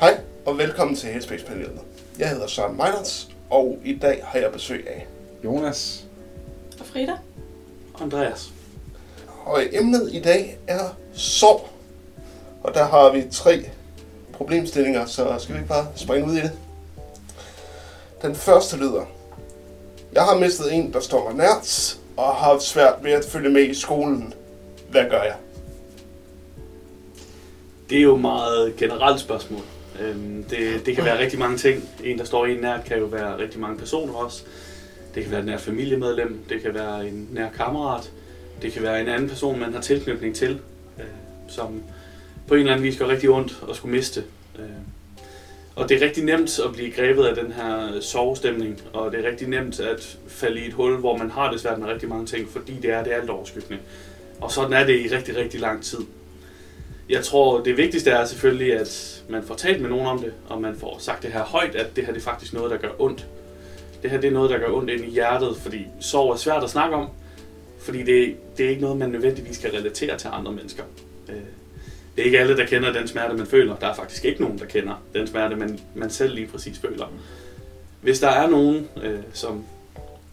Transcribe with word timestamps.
Hej 0.00 0.20
og 0.46 0.58
velkommen 0.58 0.96
til 0.96 1.08
Headspace-panelet. 1.08 1.80
Jeg 2.18 2.30
hedder 2.30 2.46
Søren 2.46 2.76
Meinerts, 2.76 3.28
og 3.50 3.78
i 3.84 3.98
dag 3.98 4.24
har 4.24 4.38
jeg 4.38 4.52
besøg 4.52 4.88
af. 4.88 5.06
Jonas. 5.44 6.04
Og 6.80 6.86
Frida? 6.86 7.12
Andreas. 8.00 8.52
Og 9.44 9.62
emnet 9.72 10.10
i 10.12 10.20
dag 10.20 10.58
er 10.66 10.96
sorg. 11.12 11.68
Og 12.62 12.74
der 12.74 12.84
har 12.84 13.12
vi 13.12 13.24
tre 13.32 13.70
problemstillinger, 14.32 15.06
så 15.06 15.36
skal 15.38 15.54
vi 15.54 15.58
ikke 15.58 15.68
bare 15.68 15.86
springe 15.96 16.28
ud 16.28 16.32
i 16.32 16.40
det? 16.40 16.52
Den 18.22 18.34
første 18.34 18.76
lyder. 18.76 19.04
Jeg 20.12 20.22
har 20.22 20.38
mistet 20.38 20.74
en, 20.74 20.92
der 20.92 21.00
står 21.00 21.24
mig 21.24 21.36
nært, 21.36 21.98
og 22.16 22.24
har 22.24 22.52
haft 22.52 22.62
svært 22.62 22.94
ved 23.02 23.12
at 23.12 23.24
følge 23.24 23.50
med 23.50 23.62
i 23.62 23.74
skolen. 23.74 24.34
Hvad 24.90 25.04
gør 25.10 25.22
jeg? 25.22 25.36
Det 27.90 27.98
er 27.98 28.02
jo 28.02 28.14
et 28.14 28.20
meget 28.20 28.76
generelt 28.76 29.20
spørgsmål. 29.20 29.62
Øhm, 30.00 30.44
Det, 30.50 30.86
det 30.86 30.94
kan 30.94 31.04
være 31.04 31.18
rigtig 31.18 31.38
mange 31.38 31.56
ting. 31.56 31.88
En, 32.04 32.18
der 32.18 32.24
står 32.24 32.46
en 32.46 32.60
nært, 32.60 32.84
kan 32.84 32.98
jo 32.98 33.04
være 33.04 33.38
rigtig 33.38 33.60
mange 33.60 33.78
personer 33.78 34.14
også. 34.14 34.42
Det 35.14 35.22
kan 35.22 35.30
være 35.32 35.40
et 35.40 35.46
nært 35.46 35.60
familiemedlem, 35.60 36.38
det 36.48 36.62
kan 36.62 36.74
være 36.74 37.08
en 37.08 37.28
nær 37.32 37.50
kammerat, 37.50 38.10
det 38.62 38.72
kan 38.72 38.82
være 38.82 39.00
en 39.00 39.08
anden 39.08 39.28
person, 39.28 39.60
man 39.60 39.72
har 39.74 39.80
tilknytning 39.80 40.34
til, 40.36 40.58
øh, 40.98 41.04
som 41.48 41.82
på 42.46 42.54
en 42.54 42.60
eller 42.60 42.72
anden 42.72 42.84
vis 42.86 42.98
gør 42.98 43.06
rigtig 43.08 43.30
ondt 43.30 43.62
at 43.70 43.76
skulle 43.76 43.96
miste. 43.96 44.24
Øh, 44.58 44.64
Og 45.76 45.88
det 45.88 46.02
er 46.02 46.06
rigtig 46.06 46.24
nemt 46.24 46.58
at 46.58 46.72
blive 46.72 46.90
grebet 46.90 47.24
af 47.24 47.34
den 47.36 47.52
her 47.52 48.00
sovestemning, 48.00 48.80
og 48.92 49.12
det 49.12 49.24
er 49.24 49.30
rigtig 49.30 49.48
nemt 49.48 49.80
at 49.80 50.18
falde 50.28 50.60
i 50.60 50.66
et 50.66 50.72
hul, 50.72 50.96
hvor 50.96 51.16
man 51.16 51.30
har 51.30 51.50
det 51.50 51.60
svært 51.60 51.78
med 51.78 51.88
rigtig 51.88 52.08
mange 52.08 52.26
ting, 52.26 52.48
fordi 52.48 52.72
det 52.82 52.90
er 52.90 53.04
det 53.04 53.12
alt 53.12 53.30
overskyggende. 53.30 53.78
Og 54.40 54.50
sådan 54.52 54.72
er 54.72 54.84
det 54.86 55.00
i 55.00 55.14
rigtig, 55.16 55.36
rigtig 55.36 55.60
lang 55.60 55.82
tid. 55.84 55.98
Jeg 57.08 57.24
tror, 57.24 57.60
det 57.62 57.76
vigtigste 57.76 58.10
er 58.10 58.24
selvfølgelig, 58.24 58.72
at 58.80 59.22
man 59.28 59.42
får 59.42 59.54
talt 59.54 59.80
med 59.80 59.90
nogen 59.90 60.06
om 60.06 60.18
det, 60.18 60.32
og 60.48 60.60
man 60.60 60.76
får 60.76 60.96
sagt 60.98 61.22
det 61.22 61.32
her 61.32 61.42
højt, 61.42 61.74
at 61.74 61.96
det 61.96 62.06
her 62.06 62.12
det 62.12 62.20
er 62.20 62.24
faktisk 62.24 62.52
noget, 62.52 62.70
der 62.70 62.76
gør 62.76 62.90
ondt. 62.98 63.26
Det 64.02 64.10
her 64.10 64.20
det 64.20 64.28
er 64.28 64.32
noget, 64.32 64.50
der 64.50 64.58
gør 64.58 64.72
ondt 64.72 64.90
ind 64.90 65.04
i 65.04 65.10
hjertet, 65.10 65.56
fordi 65.56 65.86
sorg 66.00 66.32
er 66.32 66.36
svært 66.36 66.64
at 66.64 66.70
snakke 66.70 66.96
om, 66.96 67.08
fordi 67.78 67.98
det, 68.02 68.36
det 68.58 68.66
er 68.66 68.70
ikke 68.70 68.82
noget, 68.82 68.96
man 68.96 69.10
nødvendigvis 69.10 69.58
kan 69.58 69.72
relatere 69.72 70.18
til 70.18 70.28
andre 70.32 70.52
mennesker. 70.52 70.82
Øh, 71.28 71.34
det 72.16 72.22
er 72.22 72.26
ikke 72.26 72.38
alle, 72.38 72.56
der 72.56 72.66
kender 72.66 72.92
den 72.92 73.08
smerte, 73.08 73.34
man 73.34 73.46
føler. 73.46 73.76
Der 73.76 73.86
er 73.86 73.94
faktisk 73.94 74.24
ikke 74.24 74.42
nogen, 74.42 74.58
der 74.58 74.64
kender 74.64 75.02
den 75.14 75.26
smerte, 75.26 75.56
man, 75.56 75.80
man 75.94 76.10
selv 76.10 76.34
lige 76.34 76.46
præcis 76.46 76.78
føler. 76.78 77.06
Hvis 78.00 78.20
der 78.20 78.28
er 78.28 78.50
nogen, 78.50 78.88
øh, 79.02 79.18
som 79.32 79.64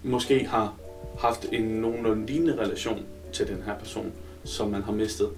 måske 0.04 0.48
har 0.48 0.74
haft 1.20 1.46
en 1.52 1.64
nogenlunde 1.64 2.26
lignende 2.26 2.58
relation 2.60 3.06
til 3.34 3.48
den 3.48 3.64
her 3.66 3.74
person, 3.80 4.12
som 4.44 4.70
man 4.70 4.84
har 4.84 4.92
mistet, 4.92 5.30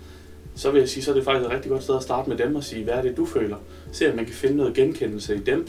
så 0.58 0.72
vil 0.72 0.80
jeg 0.80 0.90
sige, 0.90 1.04
så 1.04 1.12
er 1.12 1.16
det 1.16 1.24
faktisk 1.24 1.46
et 1.46 1.52
rigtig 1.52 1.72
godt 1.72 1.84
sted 1.84 1.96
at 1.96 2.04
starte 2.04 2.30
med 2.30 2.38
dem 2.38 2.56
og 2.56 2.64
sige, 2.64 2.84
hvad 2.84 2.94
er 2.94 3.02
det, 3.02 3.18
du 3.18 3.26
føler? 3.26 3.58
Se, 3.92 4.10
om 4.10 4.16
man 4.16 4.26
kan 4.26 4.34
finde 4.34 4.58
noget 4.58 4.74
genkendelse 4.74 5.36
i 5.36 5.40
dem, 5.40 5.68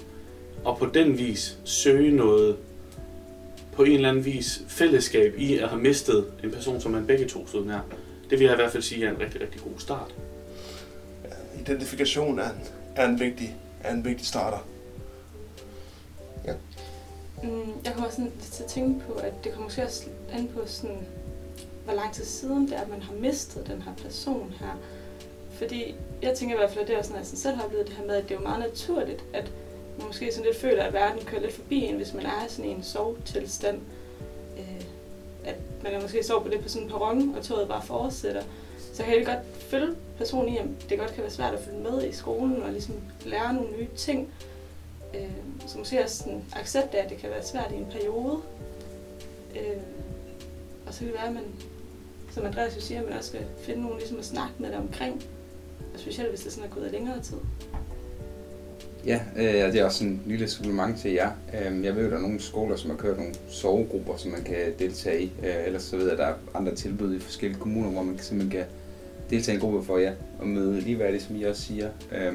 og 0.65 0.79
på 0.79 0.87
den 0.87 1.19
vis 1.19 1.59
søge 1.65 2.17
noget, 2.17 2.57
på 3.73 3.83
en 3.83 3.93
eller 3.93 4.09
anden 4.09 4.25
vis, 4.25 4.63
fællesskab 4.69 5.35
i 5.39 5.59
at 5.59 5.69
have 5.69 5.83
mistet 5.83 6.25
en 6.45 6.51
person, 6.51 6.81
som 6.81 6.93
man 6.93 7.07
begge 7.07 7.29
to 7.29 7.47
stod 7.47 7.65
nær. 7.65 7.81
Det 8.31 8.39
vil 8.39 8.45
jeg 8.45 8.53
i 8.53 8.57
hvert 8.57 8.73
fald 8.73 8.83
sige 8.83 9.07
er 9.07 9.11
en 9.11 9.21
rigtig, 9.21 9.41
rigtig 9.41 9.61
god 9.61 9.79
start. 9.79 10.15
Identifikation 11.61 12.39
er 12.39 12.51
en, 12.51 12.61
er 12.97 13.09
en, 13.09 13.21
vigtig, 13.21 13.57
er 13.85 13.95
en 13.95 14.05
vigtig 14.05 14.27
starter. 14.27 14.67
Mm, 17.43 17.73
jeg 17.85 17.93
kommer 17.93 18.11
sådan 18.11 18.25
lidt 18.25 18.53
til 18.53 18.63
at 18.63 18.69
tænke 18.69 19.05
på, 19.07 19.13
at 19.13 19.33
det 19.45 19.53
kommer 19.53 19.67
måske 19.67 19.83
også 19.83 20.05
an 20.33 20.49
på 20.55 20.61
sådan, 20.67 20.99
hvor 21.89 21.97
lang 21.97 22.15
tid 22.15 22.25
siden 22.25 22.67
det 22.67 22.77
er, 22.77 22.81
at 22.81 22.89
man 22.89 23.03
har 23.03 23.15
mistet 23.15 23.67
den 23.67 23.83
her 23.83 23.93
person 23.95 24.55
her. 24.61 24.79
Fordi 25.51 25.95
jeg 26.23 26.35
tænker 26.35 26.55
i 26.55 26.59
hvert 26.59 26.71
fald, 26.71 26.81
at 26.81 26.89
det 26.89 26.95
er 26.95 26.99
også 26.99 27.09
sådan, 27.09 27.23
at 27.23 27.31
jeg 27.31 27.39
selv 27.39 27.57
har 27.57 27.65
oplevet 27.65 27.87
det 27.87 27.95
her 27.95 28.07
med, 28.07 28.15
at 28.15 28.23
det 28.23 28.31
er 28.31 28.35
jo 28.35 28.43
meget 28.43 28.61
naturligt, 28.61 29.25
at 29.33 29.53
man 29.99 30.07
måske 30.07 30.33
sådan 30.33 30.45
lidt 30.45 30.57
føler, 30.57 30.83
at 30.83 30.93
verden 30.93 31.25
kører 31.25 31.41
lidt 31.41 31.53
forbi 31.53 31.81
en, 31.81 31.97
hvis 31.97 32.15
man 32.15 32.27
er 32.27 32.47
i 32.47 32.49
sådan 32.49 32.71
en 32.71 32.83
sovtilstand. 32.83 33.81
Øh, 34.59 34.85
at 35.45 35.57
man 35.83 35.93
er 35.93 36.01
måske 36.01 36.25
sover 36.25 36.43
på 36.43 36.49
det 36.49 36.61
på 36.61 36.69
sådan 36.69 36.87
en 36.87 36.91
perron, 36.91 37.35
og 37.37 37.45
toget 37.45 37.69
bare 37.69 37.83
fortsætter. 37.83 38.43
Så 38.93 39.03
kan 39.03 39.19
jeg 39.19 39.27
godt 39.27 39.61
følge 39.61 39.95
personen 40.19 40.55
i, 40.55 40.57
at 40.57 40.65
det 40.89 40.99
godt 40.99 41.15
kan 41.15 41.23
være 41.23 41.33
svært 41.33 41.55
at 41.55 41.61
følge 41.61 41.81
med 41.81 42.05
i 42.05 42.13
skolen 42.13 42.63
og 42.63 42.71
ligesom 42.73 42.95
lære 43.25 43.55
nogle 43.55 43.77
nye 43.79 43.89
ting. 43.97 44.29
Øh, 45.15 45.31
så 45.67 45.79
måske 45.79 46.05
også 46.05 46.17
sådan 46.17 46.45
accepte, 46.53 46.99
at 46.99 47.11
det 47.11 47.19
kan 47.19 47.31
være 47.31 47.45
svært 47.45 47.73
i 47.73 47.77
en 47.77 47.87
periode. 47.91 48.43
Øh, 49.57 49.83
og 50.89 50.95
så 50.95 50.99
kan 50.99 51.09
det 51.09 51.17
være, 51.17 51.27
at 51.27 51.35
man, 51.35 51.45
som 52.39 52.47
Andreas 52.47 52.77
jo 52.77 52.81
siger, 52.81 53.01
at 53.01 53.09
man 53.09 53.19
også 53.19 53.29
skal 53.29 53.41
finde 53.59 53.83
nogen 53.83 53.99
ligesom 53.99 54.19
at 54.19 54.25
snakke 54.25 54.55
med 54.59 54.69
dig 54.69 54.79
omkring. 54.79 55.23
Og 55.95 56.01
specielt 56.01 56.29
hvis 56.29 56.41
det 56.41 56.53
sådan 56.53 56.71
er 56.71 56.75
gået 56.75 56.93
længere 56.93 57.21
tid. 57.23 57.37
Ja, 59.07 59.21
øh, 59.37 59.73
det 59.73 59.81
er 59.81 59.85
også 59.85 60.05
en 60.05 60.23
lille 60.27 60.49
supplement 60.49 61.01
til 61.01 61.13
jer. 61.13 61.31
Øh, 61.55 61.85
jeg 61.85 61.97
ved, 61.97 62.05
at 62.05 62.11
der 62.11 62.17
er 62.17 62.21
nogle 62.21 62.41
skoler, 62.41 62.77
som 62.77 62.91
har 62.91 62.97
kørt 62.97 63.17
nogle 63.17 63.35
sovegrupper, 63.49 64.17
som 64.17 64.31
man 64.31 64.43
kan 64.43 64.57
deltage 64.79 65.23
i. 65.23 65.33
Øh, 65.43 65.67
ellers 65.67 65.83
så 65.83 65.97
ved 65.97 66.05
jeg, 66.05 66.13
at 66.13 66.19
der 66.19 66.27
er 66.27 66.35
andre 66.55 66.75
tilbud 66.75 67.15
i 67.15 67.19
forskellige 67.19 67.61
kommuner, 67.61 67.91
hvor 67.91 68.03
man 68.03 68.19
simpelthen 68.19 68.61
kan 68.61 68.69
deltage 69.31 69.55
i 69.55 69.57
en 69.57 69.61
gruppe 69.61 69.87
for 69.87 69.99
jer 69.99 70.15
og 70.39 70.47
møde 70.47 70.81
ligeværdigt, 70.81 71.23
som 71.23 71.37
I 71.37 71.43
også 71.43 71.63
siger. 71.63 71.89
Øh, 72.13 72.35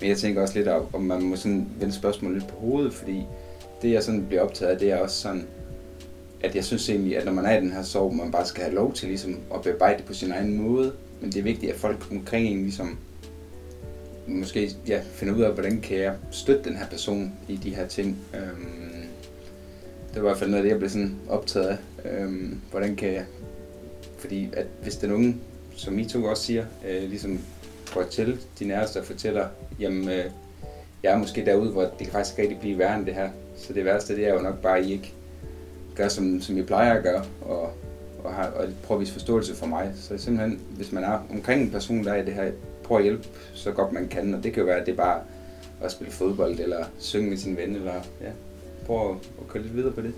men 0.00 0.08
jeg 0.08 0.16
tænker 0.16 0.42
også 0.42 0.54
lidt 0.58 0.68
om, 0.68 0.86
om 0.92 1.02
man 1.02 1.22
må 1.22 1.36
sådan 1.36 1.68
vende 1.78 1.94
spørgsmålet 1.94 2.38
lidt 2.38 2.50
på 2.50 2.56
hovedet, 2.56 2.92
fordi 2.94 3.22
det, 3.82 3.92
jeg 3.92 4.02
sådan 4.02 4.26
bliver 4.26 4.42
optaget 4.42 4.72
af, 4.72 4.78
det 4.78 4.90
er 4.90 4.96
også 4.96 5.20
sådan, 5.20 5.46
at 6.40 6.54
jeg 6.54 6.64
synes 6.64 6.88
egentlig, 6.88 7.18
at 7.18 7.24
når 7.24 7.32
man 7.32 7.46
er 7.46 7.58
i 7.58 7.60
den 7.60 7.72
her 7.72 7.82
sorg, 7.82 8.14
man 8.14 8.30
bare 8.30 8.46
skal 8.46 8.62
have 8.62 8.74
lov 8.74 8.92
til 8.92 9.08
ligesom 9.08 9.36
at 9.54 9.62
bearbejde 9.62 9.98
det 9.98 10.04
på 10.04 10.14
sin 10.14 10.32
egen 10.32 10.62
måde. 10.62 10.92
Men 11.20 11.32
det 11.32 11.38
er 11.38 11.42
vigtigt, 11.42 11.72
at 11.72 11.78
folk 11.78 12.06
omkring 12.10 12.46
en 12.46 12.62
ligesom 12.62 12.98
måske 14.26 14.70
ja, 14.86 15.00
finder 15.12 15.34
ud 15.34 15.42
af, 15.42 15.52
hvordan 15.52 15.80
kan 15.80 15.98
jeg 15.98 16.14
støtte 16.30 16.64
den 16.64 16.76
her 16.76 16.86
person 16.86 17.32
i 17.48 17.56
de 17.56 17.74
her 17.74 17.86
ting. 17.86 18.18
Øhm, 18.34 18.88
det 20.14 20.22
var 20.22 20.28
i 20.28 20.30
hvert 20.30 20.38
fald 20.38 20.50
noget 20.50 20.62
af 20.62 20.64
det, 20.64 20.70
jeg 20.70 20.78
blev 20.78 20.90
sådan 20.90 21.16
optaget 21.28 21.66
af. 21.66 21.78
Øhm, 22.04 22.60
hvordan 22.70 22.96
kan 22.96 23.12
jeg... 23.12 23.24
Fordi 24.18 24.48
at 24.52 24.66
hvis 24.82 24.96
den 24.96 25.12
unge, 25.12 25.36
som 25.76 25.98
I 25.98 26.04
to 26.04 26.24
også 26.24 26.42
siger, 26.42 26.64
øh, 26.88 27.08
ligesom 27.08 27.38
går 27.94 28.02
til 28.02 28.40
de 28.58 28.64
nærmeste 28.64 28.98
og 28.98 29.04
fortæller, 29.04 29.48
jamen 29.80 30.08
øh, 30.08 30.24
jeg 31.02 31.12
er 31.12 31.18
måske 31.18 31.44
derude, 31.44 31.70
hvor 31.70 31.82
det 31.82 31.98
kan 31.98 32.12
faktisk 32.12 32.38
rigtig 32.38 32.58
blive 32.60 32.78
værre 32.78 32.98
end 32.98 33.06
det 33.06 33.14
her. 33.14 33.30
Så 33.56 33.72
det 33.72 33.84
værste, 33.84 34.16
det 34.16 34.28
er 34.28 34.34
jo 34.34 34.40
nok 34.40 34.62
bare, 34.62 34.78
at 34.78 34.84
I 34.84 34.92
ikke 34.92 35.14
gør, 35.98 36.08
som, 36.08 36.40
som 36.40 36.56
jeg 36.56 36.66
plejer 36.66 36.94
at 36.94 37.02
gøre, 37.02 37.24
og, 37.40 37.72
og, 38.24 38.34
har, 38.34 38.46
og 38.46 38.68
prøver 38.82 38.98
at 38.98 39.00
vise 39.00 39.12
forståelse 39.12 39.54
for 39.54 39.66
mig. 39.66 39.92
Så 39.96 40.18
simpelthen, 40.18 40.60
hvis 40.70 40.92
man 40.92 41.04
er 41.04 41.20
omkring 41.30 41.62
en 41.62 41.70
person, 41.70 42.04
der 42.04 42.12
er 42.12 42.22
i 42.22 42.24
det 42.24 42.34
her, 42.34 42.52
prøver 42.84 42.98
at 42.98 43.04
hjælpe 43.04 43.28
så 43.54 43.72
godt 43.72 43.92
man 43.92 44.08
kan, 44.08 44.34
og 44.34 44.42
det 44.42 44.52
kan 44.52 44.60
jo 44.60 44.66
være, 44.66 44.80
at 44.80 44.86
det 44.86 44.92
er 44.92 44.96
bare 44.96 45.20
at 45.82 45.92
spille 45.92 46.12
fodbold, 46.12 46.60
eller 46.60 46.84
synge 46.98 47.30
med 47.30 47.36
sin 47.36 47.56
ven, 47.56 47.76
eller 47.76 47.94
ja, 48.20 48.30
prøv 48.86 49.10
at, 49.10 49.16
at 49.40 49.48
køre 49.48 49.62
lidt 49.62 49.76
videre 49.76 49.92
på 49.92 50.00
det. 50.00 50.14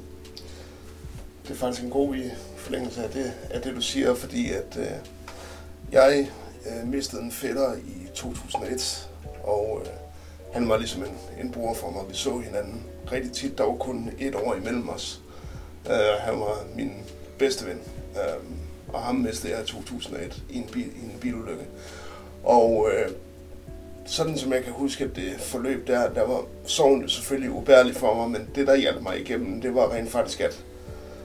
Det 1.42 1.50
er 1.50 1.54
faktisk 1.54 1.84
en 1.84 1.91
god 1.91 2.14
i 2.14 2.30
forlængelse 2.56 3.04
af 3.04 3.10
det, 3.10 3.32
af 3.50 3.62
det 3.62 3.74
du 3.76 3.80
siger, 3.80 4.14
fordi 4.14 4.50
at 4.50 4.78
øh, 4.78 4.91
jeg 5.92 6.30
øh, 6.66 6.88
mistede 6.88 7.22
en 7.22 7.32
fætter 7.32 7.74
i 7.76 8.08
2001, 8.14 9.08
og 9.44 9.82
øh, 9.84 9.91
han 10.52 10.68
var 10.68 10.76
ligesom 10.76 11.02
en, 11.02 11.44
en 11.44 11.52
bror 11.52 11.74
for 11.74 11.91
mig. 11.91 12.02
Vi 12.08 12.14
så 12.14 12.38
hinanden 12.38 12.82
rigtig 13.12 13.32
tit. 13.32 13.58
Der 13.58 13.64
var 13.64 13.74
kun 13.74 14.10
et 14.18 14.34
år 14.34 14.54
imellem 14.54 14.88
os. 14.88 15.20
Øh, 15.86 16.20
han 16.20 16.41
var 16.41 16.64
min 16.76 16.92
bedste 17.38 17.66
ven, 17.66 17.80
uh, 18.14 18.94
og 18.94 19.00
ham 19.00 19.14
mistede 19.14 19.52
jeg 19.52 19.62
i 19.62 19.66
2001 19.66 20.42
i 20.50 20.58
en, 20.58 20.68
bil, 20.72 20.86
i 20.86 21.04
en 21.04 21.18
bilulykke. 21.20 21.64
Og 22.44 22.78
uh, 22.78 23.12
sådan 24.06 24.38
som 24.38 24.52
jeg 24.52 24.64
kan 24.64 24.72
huske, 24.72 25.04
at 25.04 25.16
det 25.16 25.32
forløb 25.38 25.86
der, 25.86 26.10
der 26.10 26.26
var 26.26 26.42
sorgen 26.66 27.02
jo 27.02 27.08
selvfølgelig 27.08 27.50
ubærlig 27.50 27.96
for 27.96 28.14
mig, 28.14 28.30
men 28.30 28.48
det 28.54 28.66
der 28.66 28.76
hjalp 28.76 29.02
mig 29.02 29.20
igennem, 29.20 29.60
det 29.60 29.74
var 29.74 29.92
rent 29.92 30.10
faktisk, 30.10 30.41
at 30.41 30.64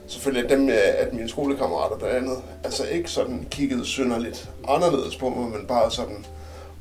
selvfølgelig 0.06 0.44
at 0.44 0.58
dem, 0.58 0.68
øh, 0.68 0.76
at 0.98 1.12
mine 1.12 1.28
skolekammerater 1.28 1.96
blandt 1.96 2.16
andet, 2.16 2.36
altså 2.64 2.84
ikke 2.86 3.10
sådan 3.10 3.46
kiggede 3.50 3.84
synderligt 3.84 4.50
anderledes 4.68 5.16
på 5.16 5.28
mig, 5.28 5.50
men 5.50 5.66
bare 5.66 5.90
sådan 5.90 6.26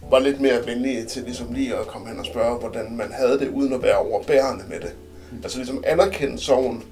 var 0.09 0.19
lidt 0.19 0.41
mere 0.41 0.65
venlige 0.65 1.05
til 1.05 1.23
ligesom 1.23 1.53
lige 1.53 1.75
at 1.75 1.87
komme 1.87 2.07
hen 2.07 2.19
og 2.19 2.25
spørge, 2.25 2.59
hvordan 2.59 2.97
man 2.97 3.11
havde 3.11 3.39
det, 3.39 3.49
uden 3.49 3.73
at 3.73 3.83
være 3.83 3.97
overbærende 3.97 4.63
med 4.69 4.79
det. 4.79 4.95
Altså 5.43 5.57
ligesom 5.57 5.83
anerkende 5.87 6.39
sorgen, 6.39 6.83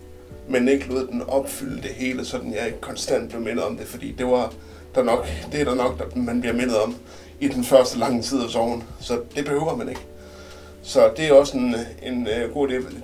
men 0.48 0.68
ikke 0.68 0.88
lod 0.88 1.08
den 1.08 1.22
opfylde 1.22 1.82
det 1.82 1.92
hele, 1.92 2.26
sådan 2.26 2.54
jeg 2.54 2.66
ikke 2.66 2.82
konstant 2.82 3.30
blev 3.30 3.42
mindet 3.42 3.64
om 3.64 3.78
det, 3.78 3.88
fordi 3.88 4.12
det 4.12 4.26
var 4.26 4.54
der 4.96 5.04
nok, 5.04 5.28
det 5.52 5.62
er 5.62 5.66
der 5.66 5.76
nok, 5.76 6.00
der 6.00 6.06
man 6.16 6.42
bliver 6.42 6.54
mindet 6.54 6.78
om 6.78 6.96
i 7.40 7.48
den 7.48 7.64
første 7.64 8.00
lange 8.00 8.22
tid 8.22 8.44
af 8.44 8.50
sorgen. 8.50 8.84
Så 9.00 9.22
det 9.36 9.46
behøver 9.46 9.76
man 9.76 9.90
ikke. 9.90 10.02
Så 10.84 11.12
det 11.18 11.28
er 11.28 11.34
også 11.34 11.58
en, 11.58 11.76
en 12.04 12.28
uh, 12.46 12.54
god 12.54 12.70
idé. 12.70 12.96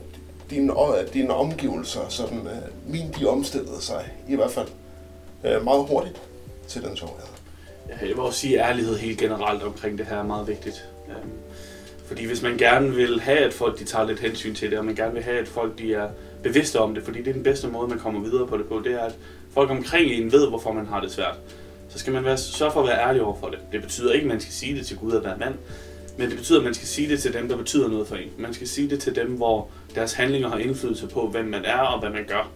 Dine, 0.50 0.74
øh, 0.74 1.14
dine 1.14 1.34
omgivelser, 1.34 2.02
sådan, 2.10 2.40
uh, 2.40 2.46
øh, 2.46 2.94
min 2.94 3.16
de 3.20 3.26
omstillede 3.26 3.82
sig 3.82 4.12
i 4.28 4.36
hvert 4.36 4.52
fald 4.52 4.68
uh, 5.44 5.64
meget 5.64 5.86
hurtigt 5.88 6.22
til 6.68 6.84
den 6.84 6.98
sorg, 6.98 7.20
jeg. 7.20 7.40
Ja, 7.90 8.08
Jeg 8.08 8.16
vil 8.16 8.24
også 8.24 8.40
sige, 8.40 8.62
at 8.62 8.70
ærlighed 8.70 8.98
helt 8.98 9.20
generelt 9.20 9.64
omkring 9.64 9.98
det 9.98 10.06
her 10.06 10.18
er 10.18 10.24
meget 10.24 10.48
vigtigt. 10.48 10.90
Øhm, 11.10 11.30
Fordi 12.06 12.26
hvis 12.26 12.42
man 12.42 12.58
gerne 12.58 12.96
vil 12.96 13.20
have, 13.20 13.40
at 13.40 13.54
folk 13.54 13.80
de 13.80 13.84
tager 13.84 14.06
lidt 14.06 14.20
hensyn 14.20 14.56
til 14.56 14.72
det, 14.72 14.80
og 14.80 14.86
man 14.86 14.96
gerne 14.96 15.14
vil 15.14 15.24
have, 15.24 15.40
at 15.40 15.48
folk 15.48 15.80
de 15.80 15.94
er 15.94 16.10
bevidste 16.44 16.80
om 16.80 16.96
det, 16.96 17.04
fordi 17.04 17.20
det 17.20 17.28
er 17.28 17.34
den 17.34 17.44
bedste 17.44 17.68
måde, 17.68 17.88
man 17.88 18.00
kommer 18.00 18.22
videre 18.22 18.48
på 18.48 18.58
det 18.58 18.66
på, 18.66 18.82
det 18.86 18.94
er, 18.94 19.00
at 19.00 19.16
folk 19.54 19.70
omkring 19.70 20.12
en 20.12 20.32
ved, 20.32 20.50
hvorfor 20.50 20.72
man 20.72 20.86
har 20.86 21.02
det 21.02 21.12
svært. 21.12 21.36
Så 21.90 22.00
skal 22.00 22.14
man 22.14 22.24
være, 22.24 22.38
sørge 22.38 22.72
for 22.72 22.82
at 22.82 22.88
være 22.88 23.10
ærlig 23.10 23.22
over 23.22 23.36
for 23.40 23.48
det. 23.48 23.60
Det 23.72 23.82
betyder 23.82 24.14
ikke, 24.14 24.24
at 24.24 24.30
man 24.32 24.40
skal 24.40 24.54
sige 24.54 24.78
det 24.78 24.86
til 24.86 24.98
Gud 24.98 25.14
at 25.14 25.24
være 25.24 25.38
mand, 25.38 25.54
Men 26.18 26.30
det 26.30 26.38
betyder, 26.38 26.60
at 26.60 26.66
man 26.66 26.74
skal 26.74 26.88
sige 26.88 27.10
det 27.10 27.20
til 27.20 27.34
dem, 27.34 27.48
der 27.48 27.58
betyder 27.58 27.88
noget 27.88 28.08
for 28.08 28.16
en. 28.16 28.30
Man 28.38 28.54
skal 28.54 28.68
sige 28.68 28.90
det 28.90 29.00
til 29.00 29.16
dem, 29.16 29.28
hvor 29.28 29.70
deres 29.96 30.14
handlinger 30.14 30.50
har 30.50 30.58
indflydelse 30.58 31.08
på, 31.08 31.28
hvem 31.28 31.46
man 31.46 31.66
er 31.66 31.80
og 31.80 32.00
hvad 32.00 32.10
man 32.10 32.26
gør. 32.28 32.52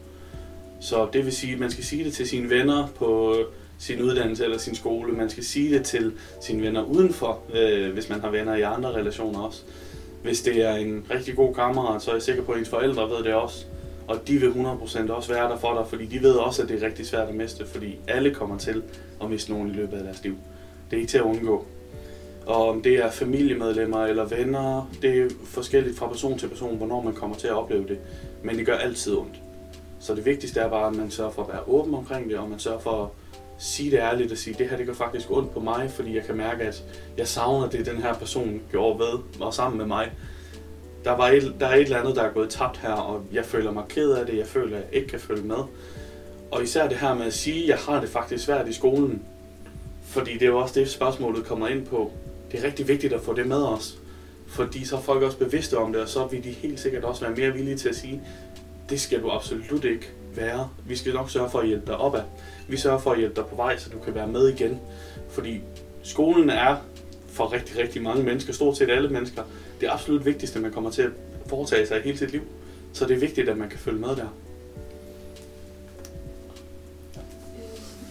Så 0.82 1.08
det 1.14 1.26
vil 1.26 1.34
sige, 1.34 1.54
at 1.54 1.60
man 1.60 1.72
skal 1.72 1.84
sige 1.84 2.04
det 2.04 2.14
til 2.14 2.28
sine 2.28 2.50
venner 2.50 2.88
på 2.96 3.38
sin 3.80 4.02
uddannelse 4.02 4.44
eller 4.44 4.58
sin 4.58 4.76
skole. 4.76 5.14
Man 5.14 5.30
skal 5.30 5.44
sige 5.44 5.78
det 5.78 5.86
til 5.86 6.14
sine 6.42 6.62
venner 6.62 6.84
udenfor, 6.84 7.40
øh, 7.54 7.94
hvis 7.94 8.10
man 8.10 8.22
har 8.22 8.30
venner 8.30 8.56
i 8.56 8.62
andre 8.62 8.90
relationer 8.90 9.40
også. 9.40 9.62
Hvis 10.24 10.42
det 10.42 10.62
er 10.62 10.76
en 10.76 11.06
rigtig 11.12 11.36
god 11.36 11.56
kammerat, 11.56 12.02
så 12.02 12.12
er 12.12 12.16
jeg 12.16 12.22
sikker 12.22 12.44
på, 12.44 12.52
at 12.52 12.60
ens 12.60 12.70
forældre 12.70 13.10
ved 13.10 13.24
det 13.24 13.34
også. 13.34 13.66
Og 14.08 14.28
de 14.28 14.38
vil 14.38 14.52
100% 14.52 15.12
også 15.12 15.34
være 15.34 15.50
der 15.50 15.58
for 15.58 15.74
dig, 15.74 15.88
fordi 15.88 16.06
de 16.06 16.22
ved 16.22 16.36
også, 16.36 16.62
at 16.62 16.70
det 16.70 16.84
er 16.84 16.88
rigtig 16.88 17.06
svært 17.06 17.30
at 17.30 17.36
miste, 17.36 17.66
fordi 17.66 18.00
alle 18.08 18.34
kommer 18.34 18.58
til 18.58 18.84
at 19.22 19.30
miste 19.30 19.52
nogen 19.52 19.70
i 19.70 19.74
løbet 19.74 19.98
af 19.98 20.04
deres 20.04 20.24
liv. 20.24 20.36
Det 20.92 20.98
er 20.98 21.02
ikke 21.02 21.12
til 21.12 21.18
at 21.18 21.24
undgå. 21.24 21.66
Og 22.46 22.70
om 22.70 22.82
det 22.82 22.96
er 22.96 23.12
familiemedlemmer 23.12 24.06
eller 24.06 24.26
venner, 24.26 24.90
det 25.02 25.22
er 25.22 25.30
forskelligt 25.46 25.98
fra 25.98 26.08
person 26.08 26.38
til 26.38 26.48
person, 26.48 26.78
hvornår 26.78 27.02
man 27.02 27.14
kommer 27.14 27.36
til 27.36 27.48
at 27.48 27.54
opleve 27.54 27.88
det. 27.88 27.98
Men 28.44 28.58
det 28.58 28.66
gør 28.66 28.78
altid 28.78 29.16
ondt. 29.16 29.42
Så 30.00 30.16
det 30.16 30.26
vigtigste 30.26 30.60
er 30.60 30.70
bare, 30.70 30.88
at 30.88 30.96
man 30.96 31.12
sørger 31.12 31.32
for 31.32 31.42
at 31.42 31.48
være 31.48 31.68
åben 31.68 31.94
omkring 31.94 32.30
det, 32.30 32.38
og 32.38 32.50
man 32.50 32.60
sørger 32.60 32.80
for 32.80 33.04
at 33.04 33.10
sige 33.58 33.92
det 33.92 33.98
ærligt 33.98 34.32
og 34.32 34.38
sige, 34.38 34.56
det 34.60 34.70
her 34.70 34.78
det 34.78 34.86
gør 34.86 34.94
faktisk 34.94 35.32
ondt 35.32 35.54
på 35.54 35.60
mig, 35.60 35.92
fordi 35.92 36.16
jeg 36.16 36.24
kan 36.24 36.38
mærke, 36.38 36.64
at 36.64 36.84
jeg 37.18 37.28
savner 37.28 37.70
det, 37.70 37.86
den 37.86 37.98
her 37.98 38.14
person 38.14 38.62
gjorde 38.72 39.00
ved 39.00 39.42
og 39.42 39.54
sammen 39.54 39.78
med 39.78 39.86
mig. 39.86 40.12
Der, 41.04 41.12
var 41.12 41.30
et, 41.30 41.56
der 41.60 41.68
er 41.68 41.76
et 41.76 41.82
eller 41.82 42.00
andet, 42.00 42.16
der 42.16 42.24
er 42.24 42.34
gået 42.34 42.50
tabt 42.50 42.78
her, 42.78 42.92
og 42.92 43.26
jeg 43.34 43.46
føler 43.46 43.72
mig 43.72 43.84
ked 43.90 44.12
af 44.12 44.26
det, 44.26 44.38
jeg 44.38 44.48
føler, 44.48 44.78
at 44.78 44.84
jeg 44.84 45.00
ikke 45.00 45.08
kan 45.08 45.20
følge 45.20 45.44
med. 45.44 45.58
Og 46.52 46.64
især 46.64 46.88
det 46.88 46.98
her 46.98 47.14
med 47.14 47.26
at 47.26 47.34
sige, 47.34 47.64
at 47.64 47.70
jeg 47.70 47.78
har 47.78 48.02
det 48.02 48.10
faktisk 48.10 48.46
svært 48.46 48.68
i 48.68 48.74
skolen, 48.74 49.22
fordi 50.04 50.34
det 50.34 50.42
er 50.42 50.48
jo 50.48 50.58
også 50.58 50.80
det, 50.80 50.90
spørgsmålet 50.90 51.46
kommer 51.46 51.68
ind 51.68 51.86
på. 51.86 52.12
Det 52.52 52.60
er 52.60 52.64
rigtig 52.64 52.88
vigtigt 52.88 53.14
at 53.14 53.22
få 53.22 53.34
det 53.34 53.48
med 53.48 53.64
os, 53.64 53.98
fordi 54.48 54.86
så 54.86 54.98
er 54.98 55.02
folk 55.02 55.24
også 55.24 55.38
bevidste 55.38 55.78
om 55.78 55.94
det, 55.94 56.02
og 56.02 56.10
så 56.10 56.26
vil 56.26 56.44
de 56.44 56.50
helt 56.50 56.80
sikkert 56.80 57.04
også 57.04 57.26
være 57.26 57.36
mere 57.36 57.54
villige 57.54 57.78
til 57.78 57.90
at 57.90 57.96
sige, 57.96 58.22
det 58.90 59.02
skal 59.02 59.22
du 59.22 59.30
absolut 59.30 59.84
ikke 59.84 60.12
være. 60.36 60.70
Vi 60.86 60.96
skal 60.96 61.14
nok 61.14 61.30
sørge 61.30 61.50
for 61.50 61.60
at 61.60 61.68
hjælpe 61.68 61.86
dig 61.86 61.98
opad. 61.98 62.22
Vi 62.68 62.78
sørger 62.78 63.00
for 63.00 63.12
at 63.12 63.20
hjælpe 63.20 63.36
dig 63.36 63.46
på 63.46 63.56
vej, 63.56 63.78
så 63.78 63.90
du 63.90 64.00
kan 64.00 64.16
være 64.16 64.28
med 64.28 64.48
igen. 64.50 64.80
Fordi 65.30 65.62
skolen 66.04 66.50
er 66.50 66.76
for 67.28 67.54
rigtig, 67.54 67.78
rigtig 67.78 68.02
mange 68.02 68.24
mennesker, 68.24 68.54
stort 68.54 68.78
set 68.78 68.90
alle 68.90 69.10
mennesker, 69.10 69.44
det 69.82 69.88
absolut 69.90 70.26
vigtigste, 70.26 70.60
man 70.60 70.72
kommer 70.72 70.92
til 70.92 71.02
at 71.02 71.12
foretage 71.48 71.88
sig 71.88 72.00
i 72.00 72.02
hele 72.04 72.18
sit 72.18 72.32
liv. 72.32 72.42
Så 72.94 73.08
det 73.08 73.16
er 73.16 73.20
vigtigt, 73.20 73.50
at 73.50 73.58
man 73.58 73.70
kan 73.70 73.80
følge 73.80 74.00
med 74.00 74.10
der. 74.10 74.28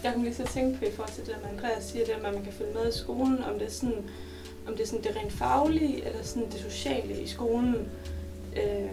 Jeg 0.05 0.12
kommer 0.12 0.25
lige 0.25 0.37
så 0.37 0.53
tænke 0.55 0.79
på 0.79 0.85
i 0.85 0.91
forhold 0.91 1.12
til 1.12 1.26
det, 1.26 1.32
at 1.32 1.50
Andreas 1.53 1.85
siger, 1.85 2.05
det, 2.05 2.12
at 2.12 2.23
man 2.23 2.44
kan 2.44 2.53
følge 2.53 2.75
med 2.75 2.88
i 2.88 2.99
skolen, 2.99 3.44
om 3.44 3.59
det 3.59 3.67
er 3.67 3.70
sådan, 3.70 4.05
om 4.67 4.73
det, 4.73 4.82
er 4.82 4.87
sådan 4.87 5.05
det 5.05 5.17
rent 5.17 5.32
faglige, 5.32 6.06
eller 6.06 6.23
sådan 6.23 6.50
det 6.50 6.61
sociale 6.61 7.23
i 7.23 7.26
skolen. 7.26 7.88
Øh, 8.56 8.91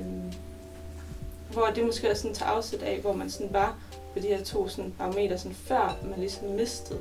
hvor 1.51 1.71
det 1.75 1.85
måske 1.85 2.11
også 2.11 2.21
sådan 2.21 2.35
tager 2.35 2.51
afsæt 2.51 2.81
af, 2.81 2.99
hvor 2.99 3.13
man 3.13 3.29
sådan 3.29 3.53
var 3.53 3.79
på 4.13 4.19
de 4.19 4.27
her 4.27 4.43
to 4.43 4.67
sådan 4.67 4.93
barometer, 4.97 5.37
sådan 5.37 5.55
før 5.55 5.99
man 6.09 6.19
ligesom 6.19 6.47
mistede. 6.47 6.99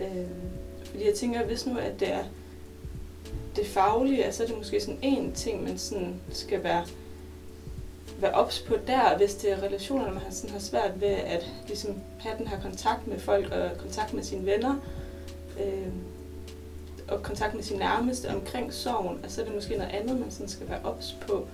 Øh, 0.00 0.26
fordi 0.84 1.06
jeg 1.06 1.14
tænker, 1.14 1.44
hvis 1.44 1.66
nu 1.66 1.78
at 1.78 2.00
det 2.00 2.12
er 2.12 2.24
det 3.56 3.66
faglige, 3.66 4.24
altså 4.24 4.42
er 4.42 4.46
det 4.46 4.56
måske 4.56 4.80
sådan 4.80 4.98
en 5.02 5.32
ting, 5.32 5.62
man 5.62 5.78
sådan 5.78 6.14
skal 6.30 6.64
være, 6.64 6.86
være 8.18 8.32
ops 8.32 8.60
på 8.60 8.76
der, 8.86 9.16
hvis 9.16 9.34
det 9.34 9.52
er 9.52 9.62
relationer, 9.62 10.12
man 10.12 10.22
har, 10.22 10.30
sådan 10.30 10.50
har 10.50 10.58
svært 10.58 11.00
ved 11.00 11.08
at 11.08 11.50
ligesom 11.66 11.94
have 12.18 12.38
den 12.38 12.46
her 12.46 12.60
kontakt 12.60 13.06
med 13.06 13.18
folk 13.18 13.52
og 13.52 13.78
kontakt 13.78 14.14
med 14.14 14.22
sine 14.22 14.46
venner. 14.46 14.74
Øh, 15.60 15.92
og 17.08 17.22
kontakt 17.22 17.54
med 17.54 17.62
sin 17.62 17.78
nærmeste 17.78 18.34
omkring 18.34 18.72
sorgen, 18.72 19.18
altså 19.22 19.34
så 19.34 19.40
er 19.40 19.44
det 19.44 19.54
måske 19.54 19.76
noget 19.76 19.90
andet, 19.90 20.20
man 20.20 20.30
sådan 20.30 20.48
skal 20.48 20.68
være 20.68 20.80
ops 20.84 21.16
på. 21.26 21.46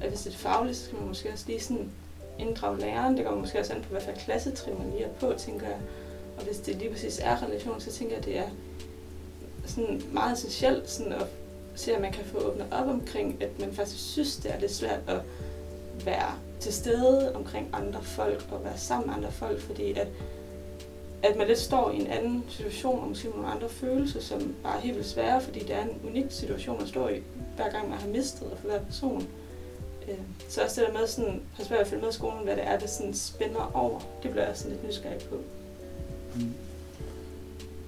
At 0.00 0.08
hvis 0.08 0.20
det 0.20 0.32
er 0.32 0.36
fagligt, 0.36 0.76
så 0.76 0.84
skal 0.84 0.98
man 0.98 1.08
måske 1.08 1.32
også 1.32 1.44
lige 1.46 1.60
sådan 1.60 1.90
inddrage 2.38 2.80
læreren. 2.80 3.16
Det 3.16 3.24
kommer 3.24 3.40
måske 3.40 3.60
også 3.60 3.72
an 3.72 3.82
på, 3.82 3.88
hvad 3.88 4.00
for 4.00 4.12
klassetrin 4.12 4.78
man 4.78 4.90
lige 4.90 5.04
er 5.04 5.12
på, 5.20 5.32
tænker 5.38 5.66
jeg. 5.66 5.78
Og 6.36 6.44
hvis 6.44 6.56
det 6.56 6.76
lige 6.76 6.90
præcis 6.90 7.18
er 7.18 7.42
relation, 7.42 7.80
så 7.80 7.92
tænker 7.92 8.14
jeg, 8.14 8.18
at 8.18 8.24
det 8.24 8.38
er 8.38 8.48
sådan 9.66 10.02
meget 10.12 10.32
essentielt 10.32 10.90
sådan 10.90 11.12
at 11.12 11.26
se, 11.74 11.94
at 11.94 12.00
man 12.00 12.12
kan 12.12 12.24
få 12.24 12.38
åbnet 12.38 12.66
op 12.72 12.88
omkring, 12.88 13.42
at 13.42 13.58
man 13.60 13.72
faktisk 13.72 14.12
synes, 14.12 14.36
det 14.36 14.54
er 14.54 14.60
lidt 14.60 14.74
svært 14.74 15.00
at 15.06 15.20
være 16.04 16.34
til 16.60 16.72
stede 16.72 17.34
omkring 17.34 17.68
andre 17.72 18.02
folk 18.02 18.44
og 18.52 18.64
være 18.64 18.78
sammen 18.78 19.06
med 19.06 19.16
andre 19.16 19.32
folk, 19.32 19.60
fordi 19.60 19.92
at, 19.92 20.08
at 21.22 21.36
man 21.36 21.46
lidt 21.46 21.58
står 21.58 21.90
i 21.90 21.96
en 21.96 22.06
anden 22.06 22.44
situation 22.48 23.00
og 23.00 23.08
måske 23.08 23.28
med 23.28 23.36
nogle 23.36 23.52
andre 23.52 23.68
følelser, 23.68 24.20
som 24.20 24.54
bare 24.62 24.76
er 24.76 24.80
helt 24.80 24.94
vildt 24.94 25.08
svære, 25.08 25.40
fordi 25.40 25.60
det 25.60 25.74
er 25.74 25.82
en 25.82 26.00
unik 26.04 26.24
situation, 26.28 26.78
man 26.78 26.88
står 26.88 27.08
i, 27.08 27.22
hver 27.56 27.70
gang 27.70 27.90
man 27.90 27.98
har 27.98 28.08
mistet 28.08 28.50
og 28.52 28.58
for 28.58 28.68
hver 28.68 28.80
person. 28.80 29.28
Øh, 30.08 30.18
så 30.48 30.62
også 30.62 30.80
det 30.80 30.88
der 30.88 30.98
med 30.98 31.06
sådan, 31.06 31.42
har 31.54 31.64
svært 31.64 31.80
at 31.80 31.86
følge 31.86 32.02
med 32.02 32.10
i 32.10 32.14
skolen, 32.14 32.44
hvad 32.44 32.56
det 32.56 32.66
er, 32.66 32.78
det 32.78 32.90
sådan 32.90 33.14
spænder 33.14 33.70
over, 33.74 34.00
det 34.22 34.30
bliver 34.30 34.46
jeg 34.46 34.56
sådan 34.56 34.72
lidt 34.72 34.86
nysgerrig 34.86 35.20
på. 35.30 35.36
Mm. 36.34 36.54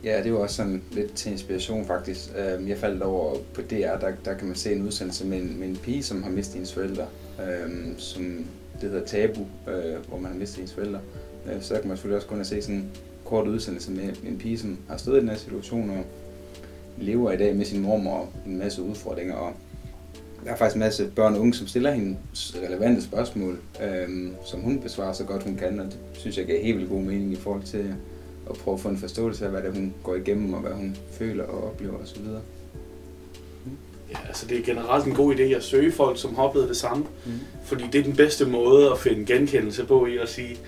Ja, 0.07 0.23
det 0.23 0.33
var 0.33 0.39
også 0.39 0.57
sådan 0.57 0.83
lidt 0.93 1.15
til 1.15 1.33
inspiration 1.33 1.85
faktisk. 1.85 2.31
Øhm, 2.39 2.69
jeg 2.69 2.79
faldt 2.79 3.03
over 3.03 3.35
på 3.55 3.61
DR, 3.61 3.99
der, 4.01 4.13
der 4.25 4.35
kan 4.35 4.47
man 4.47 4.57
se 4.57 4.73
en 4.73 4.87
udsendelse 4.87 5.27
med 5.27 5.39
en, 5.39 5.61
med 5.61 5.69
en 5.69 5.77
pige, 5.77 6.03
som 6.03 6.23
har 6.23 6.31
mistet 6.31 6.55
hendes 6.55 6.75
forældre, 6.75 7.07
øhm, 7.43 7.95
som 7.99 8.47
det 8.81 8.91
hedder 8.91 9.07
Tabu, 9.07 9.41
øh, 9.69 10.07
hvor 10.09 10.19
man 10.19 10.33
har 10.33 10.39
mistet 10.39 10.57
hendes 10.57 10.75
forældre. 10.75 11.01
Øh, 11.47 11.63
så 11.63 11.75
kan 11.75 11.89
man 11.89 11.97
selvfølgelig 11.97 12.17
også 12.17 12.29
kun 12.29 12.45
se 12.45 12.63
sådan 12.63 12.75
en 12.75 12.91
kort 13.25 13.49
udsendelse 13.49 13.91
med 13.91 14.13
en 14.29 14.39
pige, 14.39 14.59
som 14.59 14.79
har 14.89 14.97
stået 14.97 15.17
i 15.17 15.21
den 15.21 15.29
her 15.29 15.37
situation 15.37 15.91
og 15.91 16.05
lever 16.99 17.33
i 17.33 17.37
dag 17.37 17.57
med 17.57 17.65
sin 17.65 17.81
mor 17.81 18.11
og 18.11 18.29
en 18.47 18.59
masse 18.59 18.83
udfordringer. 18.83 19.35
Og 19.35 19.53
der 20.45 20.53
er 20.53 20.57
faktisk 20.57 20.77
en 20.77 20.81
masse 20.81 21.11
børn 21.17 21.35
og 21.35 21.41
unge, 21.41 21.55
som 21.55 21.67
stiller 21.67 21.91
hende 21.91 22.17
relevante 22.67 23.03
spørgsmål, 23.03 23.59
øhm, 23.83 24.35
som 24.45 24.61
hun 24.61 24.79
besvarer 24.79 25.13
så 25.13 25.25
godt 25.25 25.43
hun 25.43 25.57
kan, 25.57 25.81
og 25.81 25.87
det 25.87 25.99
synes 26.13 26.39
jeg 26.39 26.47
giver 26.47 26.63
helt 26.63 26.77
vildt 26.79 26.91
god 26.91 27.03
mening 27.03 27.33
i 27.33 27.37
forhold 27.37 27.63
til 27.63 27.95
at 28.51 28.57
prøve 28.57 28.75
at 28.75 28.81
få 28.81 28.89
en 28.89 28.99
forståelse 28.99 29.45
af, 29.45 29.51
hvad 29.51 29.63
det 29.63 29.73
hun 29.73 29.95
går 30.03 30.15
igennem, 30.15 30.55
og 30.55 30.61
hvad 30.61 30.73
hun 30.73 30.97
føler 31.11 31.45
og 31.45 31.69
oplever 31.69 31.99
osv. 31.99 32.23
Ja, 34.11 34.19
altså 34.29 34.47
det 34.47 34.59
er 34.59 34.63
generelt 34.63 35.07
en 35.07 35.15
god 35.15 35.35
idé 35.35 35.43
at 35.43 35.63
søge 35.63 35.93
folk, 35.93 36.19
som 36.19 36.35
har 36.35 36.43
oplevet 36.43 36.69
det 36.69 36.77
samme. 36.77 37.07
Mm. 37.27 37.33
Fordi 37.65 37.85
det 37.93 37.99
er 37.99 38.05
den 38.05 38.17
bedste 38.17 38.47
måde 38.47 38.91
at 38.91 38.99
finde 38.99 39.35
genkendelse 39.35 39.85
på 39.85 40.07
i 40.07 40.19
at 40.19 40.29
sige, 40.29 40.59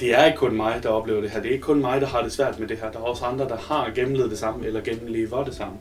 det 0.00 0.14
er 0.14 0.24
ikke 0.24 0.38
kun 0.38 0.56
mig, 0.56 0.80
der 0.82 0.88
oplever 0.88 1.20
det 1.20 1.30
her. 1.30 1.40
Det 1.40 1.48
er 1.48 1.52
ikke 1.52 1.62
kun 1.62 1.80
mig, 1.80 2.00
der 2.00 2.06
har 2.06 2.22
det 2.22 2.32
svært 2.32 2.58
med 2.58 2.68
det 2.68 2.76
her. 2.76 2.90
Der 2.90 2.98
er 2.98 3.02
også 3.02 3.24
andre, 3.24 3.48
der 3.48 3.56
har 3.56 3.90
gennemlevet 3.94 4.30
det 4.30 4.38
samme, 4.38 4.66
eller 4.66 4.80
gennemlever 4.80 5.44
det 5.44 5.54
samme. 5.54 5.74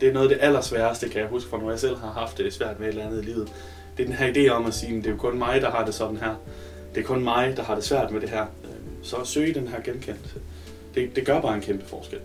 Det 0.00 0.08
er 0.08 0.12
noget 0.12 0.30
af 0.30 0.36
det 0.36 0.44
allersværeste, 0.44 1.08
kan 1.08 1.20
jeg 1.20 1.28
huske, 1.28 1.50
fra 1.50 1.58
når 1.58 1.70
jeg 1.70 1.78
selv 1.78 1.96
har 1.96 2.10
haft 2.10 2.38
det 2.38 2.52
svært 2.52 2.80
med 2.80 2.88
et 2.88 2.92
eller 2.92 3.06
andet 3.06 3.22
i 3.22 3.24
livet. 3.24 3.52
Det 3.96 4.02
er 4.02 4.06
den 4.06 4.16
her 4.16 4.32
idé 4.32 4.52
om 4.52 4.66
at 4.66 4.74
sige, 4.74 4.96
at 4.96 5.04
det 5.04 5.06
er 5.06 5.10
jo 5.10 5.16
kun 5.16 5.38
mig, 5.38 5.60
der 5.60 5.70
har 5.70 5.84
det 5.84 5.94
sådan 5.94 6.16
her. 6.16 6.34
Det 6.94 7.00
er 7.00 7.04
kun 7.04 7.24
mig, 7.24 7.56
der 7.56 7.62
har 7.62 7.74
det 7.74 7.84
svært 7.84 8.10
med 8.10 8.20
det 8.20 8.28
her. 8.28 8.46
Så 9.02 9.16
at 9.16 9.26
søge 9.26 9.54
den 9.54 9.68
her 9.68 9.82
genkendelse, 9.82 10.34
det, 10.94 11.16
det 11.16 11.26
gør 11.26 11.40
bare 11.40 11.54
en 11.54 11.60
kæmpe 11.60 11.86
forskel. 11.86 12.18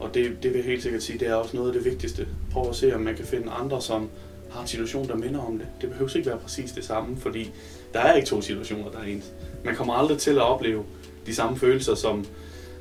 Og 0.00 0.14
det, 0.14 0.42
det 0.42 0.50
vil 0.50 0.58
jeg 0.58 0.64
helt 0.64 0.82
sikkert 0.82 1.02
sige, 1.02 1.18
det 1.18 1.28
er 1.28 1.34
også 1.34 1.56
noget 1.56 1.68
af 1.68 1.74
det 1.74 1.84
vigtigste. 1.84 2.28
Prøv 2.52 2.68
at 2.68 2.76
se, 2.76 2.94
om 2.94 3.00
man 3.00 3.16
kan 3.16 3.24
finde 3.24 3.50
andre, 3.50 3.82
som 3.82 4.08
har 4.50 4.60
en 4.60 4.66
situation, 4.66 5.08
der 5.08 5.16
minder 5.16 5.40
om 5.40 5.58
det. 5.58 5.66
Det 5.80 5.90
behøver 5.90 6.16
ikke 6.16 6.28
være 6.28 6.38
præcis 6.38 6.72
det 6.72 6.84
samme, 6.84 7.16
fordi 7.16 7.50
der 7.94 8.00
er 8.00 8.14
ikke 8.14 8.28
to 8.28 8.40
situationer, 8.42 8.90
der 8.90 8.98
er 8.98 9.04
ens. 9.04 9.32
Man 9.64 9.74
kommer 9.74 9.94
aldrig 9.94 10.18
til 10.18 10.30
at 10.30 10.42
opleve 10.42 10.84
de 11.26 11.34
samme 11.34 11.58
følelser 11.58 11.94
som, 11.94 12.26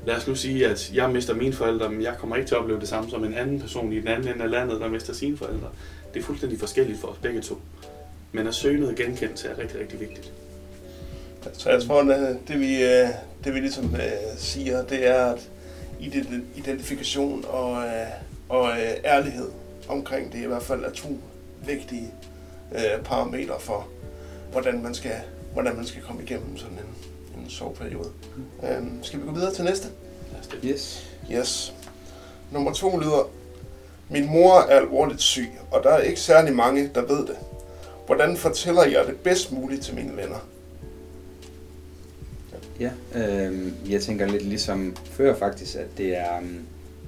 lad 0.08 0.16
os 0.16 0.28
nu 0.28 0.36
sige, 0.36 0.68
at 0.68 0.92
jeg 0.94 1.10
mister 1.10 1.34
mine 1.34 1.54
forældre, 1.54 1.90
men 1.90 2.02
jeg 2.02 2.16
kommer 2.20 2.36
ikke 2.36 2.48
til 2.48 2.56
at 2.56 2.62
opleve 2.62 2.80
det 2.80 2.88
samme 2.88 3.10
som 3.10 3.24
en 3.24 3.34
anden 3.34 3.60
person 3.60 3.94
i 3.94 4.00
den 4.00 4.08
anden 4.08 4.34
ende 4.34 4.44
af 4.44 4.50
landet, 4.50 4.82
der 4.82 4.90
mister 4.90 5.14
sine 5.14 5.38
forældre. 5.38 5.68
Det 6.14 6.20
er 6.20 6.24
fuldstændig 6.24 6.60
forskelligt 6.60 7.00
for 7.00 7.08
os 7.08 7.18
begge 7.22 7.42
to. 7.42 7.62
Men 8.32 8.48
at 8.48 8.56
søge 8.56 8.80
noget 8.80 8.96
genkendelse 8.96 9.48
er 9.48 9.58
rigtig, 9.58 9.80
rigtig 9.80 10.00
vigtigt. 10.00 10.32
Så 11.54 11.70
jeg 11.70 11.82
tror, 11.82 12.12
at 12.12 12.38
det 12.48 12.60
vi, 12.60 12.84
øh, 12.84 13.08
det 13.44 13.54
vi 13.54 13.60
ligesom 13.60 13.96
øh, 13.96 14.38
siger, 14.38 14.84
det 14.84 15.08
er, 15.08 15.26
at 15.26 15.50
identifikation 16.56 17.46
og, 17.48 17.86
øh, 17.86 18.08
og 18.50 18.70
ærlighed 19.06 19.50
omkring 19.88 20.32
det 20.32 20.44
i 20.44 20.46
hvert 20.48 20.64
fald 20.64 20.84
er 20.84 20.92
to 20.92 21.10
vigtige 21.66 22.12
parametre 23.06 23.60
for, 23.60 23.88
hvordan 24.52 24.84
man 24.84 24.94
skal, 24.94 25.16
hvordan 25.54 25.76
man 25.76 25.86
skal 25.86 26.02
komme 26.02 26.24
igennem 26.24 26.58
sådan 26.58 26.78
en, 26.78 27.44
en 27.44 27.50
soveperiode. 27.50 28.10
Mm. 28.36 28.68
Øhm, 28.68 29.04
skal 29.04 29.20
vi 29.20 29.26
gå 29.26 29.32
videre 29.32 29.54
til 29.54 29.64
næste? 29.64 29.88
Yes. 30.66 31.10
Yes. 31.32 31.74
Nummer 32.52 32.74
to 32.74 32.98
lyder, 32.98 33.30
min 34.10 34.26
mor 34.26 34.54
er 34.54 34.80
alvorligt 34.80 35.22
syg, 35.22 35.50
og 35.72 35.84
der 35.84 35.90
er 35.90 36.02
ikke 36.02 36.20
særlig 36.20 36.56
mange, 36.56 36.92
der 36.96 37.02
ved 37.02 37.28
det. 37.28 37.36
Hvordan 38.06 38.38
fortæller 38.38 38.84
jeg 38.84 39.08
det 39.08 39.16
bedst 39.16 39.52
muligt 39.52 39.84
til 39.84 39.96
mine 39.96 40.18
venner? 40.18 40.48
Ja, 42.84 42.92
øh, 43.16 43.72
jeg 43.92 44.02
tænker 44.02 44.28
lidt 44.28 44.46
ligesom 44.46 44.96
før 45.06 45.36
faktisk, 45.36 45.76
at 45.76 45.88
det 45.98 46.18
er 46.18 46.38
um, 46.38 46.60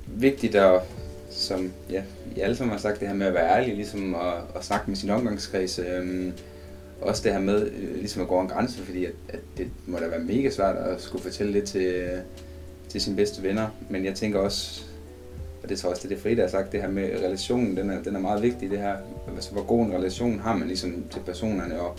vigtigt 0.07 0.55
at, 0.55 0.81
som 1.29 1.71
ja, 1.89 2.03
I 2.35 2.39
alle 2.39 2.55
sammen 2.55 2.71
har 2.71 2.79
sagt, 2.79 2.99
det 2.99 3.07
her 3.07 3.15
med 3.15 3.27
at 3.27 3.33
være 3.33 3.57
ærlig, 3.57 3.75
ligesom 3.75 4.15
at, 4.15 4.33
at 4.55 4.65
snakke 4.65 4.85
med 4.87 4.95
sin 4.95 5.09
omgangskreds. 5.09 5.79
Øh, 5.79 6.31
også 7.01 7.23
det 7.23 7.31
her 7.31 7.39
med 7.39 7.71
øh, 7.71 7.95
ligesom 7.95 8.21
at 8.21 8.27
gå 8.27 8.39
en 8.39 8.47
grænse, 8.47 8.79
fordi 8.79 9.05
at, 9.05 9.13
at 9.29 9.39
det 9.57 9.67
må 9.85 9.97
da 9.97 10.07
være 10.07 10.19
mega 10.19 10.49
svært 10.49 10.75
at 10.75 11.01
skulle 11.01 11.23
fortælle 11.23 11.53
det 11.53 11.63
til, 11.63 12.09
til 12.89 13.01
sine 13.01 13.15
bedste 13.15 13.43
venner. 13.43 13.67
Men 13.89 14.05
jeg 14.05 14.15
tænker 14.15 14.39
også, 14.39 14.83
og 15.63 15.69
det 15.69 15.79
tror 15.79 15.89
jeg 15.89 15.91
også, 15.91 16.07
det 16.07 16.13
er 16.13 16.15
det 16.15 16.23
Frida 16.23 16.41
har 16.41 16.49
sagt, 16.49 16.71
det 16.71 16.81
her 16.81 16.89
med 16.89 17.03
relationen, 17.03 17.77
den 17.77 17.89
er, 17.89 18.03
den 18.03 18.15
er 18.15 18.19
meget 18.19 18.41
vigtig, 18.41 18.69
det 18.69 18.79
her, 18.79 18.95
altså 19.35 19.51
hvor 19.51 19.63
god 19.63 19.85
en 19.85 19.93
relation 19.93 20.39
har 20.39 20.57
man 20.57 20.67
ligesom 20.67 21.05
til 21.11 21.19
personerne, 21.19 21.79
og 21.79 21.97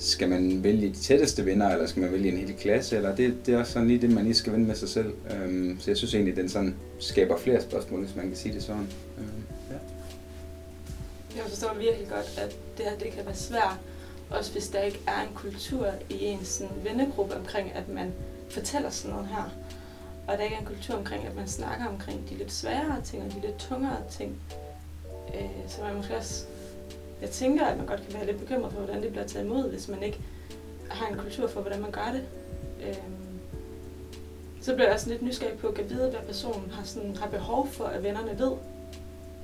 skal 0.00 0.28
man 0.28 0.64
vælge 0.64 0.88
de 0.88 0.96
tætteste 0.96 1.46
venner, 1.46 1.70
eller 1.70 1.86
skal 1.86 2.02
man 2.02 2.12
vælge 2.12 2.32
en 2.32 2.38
hel 2.38 2.56
klasse, 2.56 2.96
eller 2.96 3.16
det, 3.16 3.46
det 3.46 3.54
er 3.54 3.58
også 3.58 3.72
sådan 3.72 3.88
lige 3.88 4.00
det, 4.00 4.10
man 4.10 4.24
lige 4.24 4.34
skal 4.34 4.52
vende 4.52 4.66
med 4.66 4.74
sig 4.74 4.88
selv. 4.88 5.14
Øhm, 5.30 5.76
så 5.80 5.90
jeg 5.90 5.96
synes 5.96 6.14
egentlig, 6.14 6.36
den 6.36 6.48
sådan 6.48 6.76
skaber 6.98 7.38
flere 7.38 7.62
spørgsmål, 7.62 8.04
hvis 8.04 8.16
man 8.16 8.28
kan 8.28 8.36
sige 8.36 8.54
det 8.54 8.62
sådan. 8.62 8.88
Øhm, 9.18 9.42
ja. 9.70 9.76
Jeg 11.36 11.44
forstår 11.48 11.74
virkelig 11.74 12.08
godt, 12.08 12.38
at 12.38 12.56
det 12.76 12.84
her 12.84 12.98
det 12.98 13.12
kan 13.12 13.26
være 13.26 13.36
svært, 13.36 13.76
også 14.30 14.52
hvis 14.52 14.68
der 14.68 14.80
ikke 14.80 15.00
er 15.06 15.22
en 15.22 15.34
kultur 15.34 15.86
i 16.10 16.24
en 16.24 16.44
sådan 16.44 16.76
vennegruppe 16.84 17.36
omkring, 17.36 17.72
at 17.74 17.88
man 17.88 18.12
fortæller 18.50 18.90
sådan 18.90 19.10
noget 19.10 19.28
her. 19.28 19.52
Og 20.26 20.38
der 20.38 20.44
ikke 20.44 20.56
er 20.56 20.60
en 20.60 20.66
kultur 20.66 20.94
omkring, 20.94 21.26
at 21.26 21.36
man 21.36 21.48
snakker 21.48 21.86
omkring 21.86 22.30
de 22.30 22.34
lidt 22.34 22.52
sværere 22.52 23.02
ting 23.04 23.22
og 23.22 23.32
de 23.32 23.40
lidt 23.46 23.58
tungere 23.58 24.02
ting. 24.10 24.36
Øh, 25.34 25.50
så 25.68 25.82
man 25.82 25.96
måske 25.96 26.16
også 26.16 26.44
jeg 27.20 27.30
tænker, 27.30 27.66
at 27.66 27.76
man 27.76 27.86
godt 27.86 28.02
kan 28.02 28.14
være 28.14 28.26
lidt 28.26 28.40
bekymret 28.40 28.72
for, 28.72 28.80
hvordan 28.80 29.02
det 29.02 29.10
bliver 29.10 29.26
taget 29.26 29.44
imod, 29.44 29.70
hvis 29.70 29.88
man 29.88 30.02
ikke 30.02 30.20
har 30.90 31.06
en 31.06 31.18
kultur 31.18 31.48
for, 31.48 31.60
hvordan 31.60 31.80
man 31.80 31.90
gør 31.90 32.12
det. 32.12 32.24
Øhm, 32.86 33.40
så 34.60 34.74
bliver 34.74 34.86
jeg 34.86 34.94
også 34.94 35.08
lidt 35.08 35.22
nysgerrig 35.22 35.58
på 35.58 35.66
at 35.66 35.90
vide, 35.90 36.10
hvad 36.10 36.20
personen 36.26 36.70
har, 36.70 36.84
sådan, 36.84 37.16
har 37.16 37.28
behov 37.28 37.68
for, 37.68 37.84
at 37.84 38.02
vennerne 38.02 38.38
ved. 38.38 38.52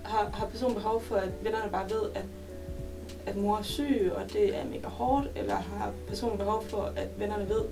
Har, 0.02 0.30
har 0.34 0.46
personen 0.46 0.74
behov 0.74 1.02
for, 1.02 1.16
at 1.16 1.28
vennerne 1.42 1.70
bare 1.70 1.90
ved, 1.90 2.10
at, 2.14 2.24
at 3.26 3.36
mor 3.36 3.56
er 3.56 3.62
syg, 3.62 4.12
og 4.14 4.32
det 4.32 4.56
er 4.56 4.64
mega 4.64 4.88
hårdt, 4.88 5.28
eller 5.36 5.54
har 5.54 5.92
personen 6.08 6.38
behov 6.38 6.64
for, 6.64 6.92
at 6.96 7.08
vennerne 7.18 7.48
ved, 7.48 7.62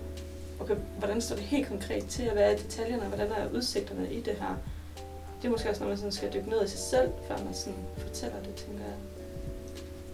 okay, 0.60 0.76
hvordan 0.98 1.20
står 1.20 1.36
det 1.36 1.44
helt 1.44 1.68
konkret 1.68 2.06
til, 2.06 2.28
og 2.28 2.32
hvad 2.32 2.52
er 2.52 2.56
detaljerne, 2.56 3.02
og 3.02 3.08
hvordan 3.08 3.32
er 3.32 3.48
udsigterne 3.54 4.12
i 4.12 4.20
det 4.20 4.34
her. 4.34 4.56
Det 5.42 5.48
er 5.48 5.52
måske 5.52 5.70
også 5.70 5.80
noget, 5.80 5.90
man 5.90 5.98
sådan 5.98 6.12
skal 6.12 6.32
dykke 6.34 6.50
ned 6.50 6.64
i 6.64 6.68
sig 6.68 6.78
selv, 6.78 7.10
før 7.28 7.44
man 7.44 7.54
sådan 7.54 7.78
fortæller 7.96 8.36
det, 8.42 8.54
tænker 8.54 8.84
jeg 8.84 8.94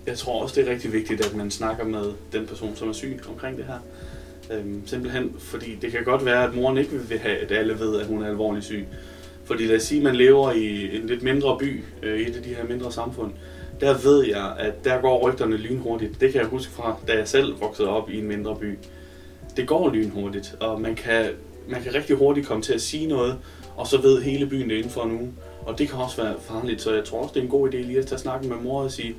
jeg 0.09 0.19
tror 0.19 0.43
også, 0.43 0.61
det 0.61 0.69
er 0.69 0.73
rigtig 0.73 0.93
vigtigt, 0.93 1.27
at 1.27 1.35
man 1.35 1.51
snakker 1.51 1.85
med 1.85 2.13
den 2.33 2.47
person, 2.47 2.77
som 2.77 2.89
er 2.89 2.93
syg 2.93 3.21
omkring 3.29 3.57
det 3.57 3.65
her. 3.65 3.79
Øhm, 4.53 4.83
simpelthen 4.87 5.35
fordi 5.39 5.75
det 5.75 5.93
kan 5.93 6.05
godt 6.05 6.25
være, 6.25 6.45
at 6.45 6.55
moren 6.55 6.79
ikke 6.79 6.91
vil 7.09 7.19
have, 7.19 7.37
at 7.37 7.53
alle 7.53 7.79
ved, 7.79 8.01
at 8.01 8.07
hun 8.07 8.23
er 8.23 8.29
alvorligt 8.29 8.65
syg. 8.65 8.87
Fordi 9.45 9.67
lad 9.67 9.77
os 9.77 9.83
sige, 9.83 9.99
at 9.99 10.05
man 10.05 10.17
lever 10.17 10.53
i 10.53 10.97
en 10.97 11.07
lidt 11.07 11.23
mindre 11.23 11.59
by, 11.59 11.85
øh, 12.03 12.21
i 12.21 12.23
et 12.23 12.37
af 12.37 12.43
de 12.43 12.49
her 12.49 12.65
mindre 12.65 12.93
samfund. 12.93 13.33
Der 13.81 13.99
ved 13.99 14.27
jeg, 14.27 14.55
at 14.59 14.85
der 14.85 15.01
går 15.01 15.29
rygterne 15.29 15.57
lynhurtigt. 15.57 16.21
Det 16.21 16.33
kan 16.33 16.41
jeg 16.41 16.49
huske 16.49 16.73
fra, 16.73 16.97
da 17.09 17.13
jeg 17.13 17.29
selv 17.29 17.61
voksede 17.61 17.89
op 17.89 18.11
i 18.11 18.19
en 18.19 18.29
mindre 18.29 18.57
by. 18.57 18.79
Det 19.57 19.67
går 19.67 19.91
lynhurtigt, 19.91 20.57
og 20.61 20.81
man 20.81 20.95
kan, 20.95 21.27
man 21.69 21.83
kan 21.83 21.95
rigtig 21.95 22.17
hurtigt 22.17 22.47
komme 22.47 22.63
til 22.63 22.73
at 22.73 22.81
sige 22.81 23.07
noget, 23.07 23.37
og 23.77 23.87
så 23.87 24.01
ved 24.01 24.23
hele 24.23 24.47
byen 24.47 24.71
det 24.71 24.77
inden 24.77 24.91
for 24.91 25.03
en 25.03 25.13
uge. 25.13 25.33
Og 25.67 25.79
det 25.79 25.89
kan 25.89 25.99
også 25.99 26.23
være 26.23 26.35
farligt, 26.41 26.83
så 26.83 26.95
jeg 26.95 27.05
tror 27.05 27.23
også, 27.23 27.33
det 27.35 27.41
er 27.41 27.45
en 27.45 27.51
god 27.51 27.69
idé 27.69 27.77
lige 27.77 27.99
at 27.99 28.07
tage 28.07 28.19
snakken 28.19 28.49
med 28.49 28.57
mor 28.57 28.83
og 28.83 28.93
sige, 28.93 29.15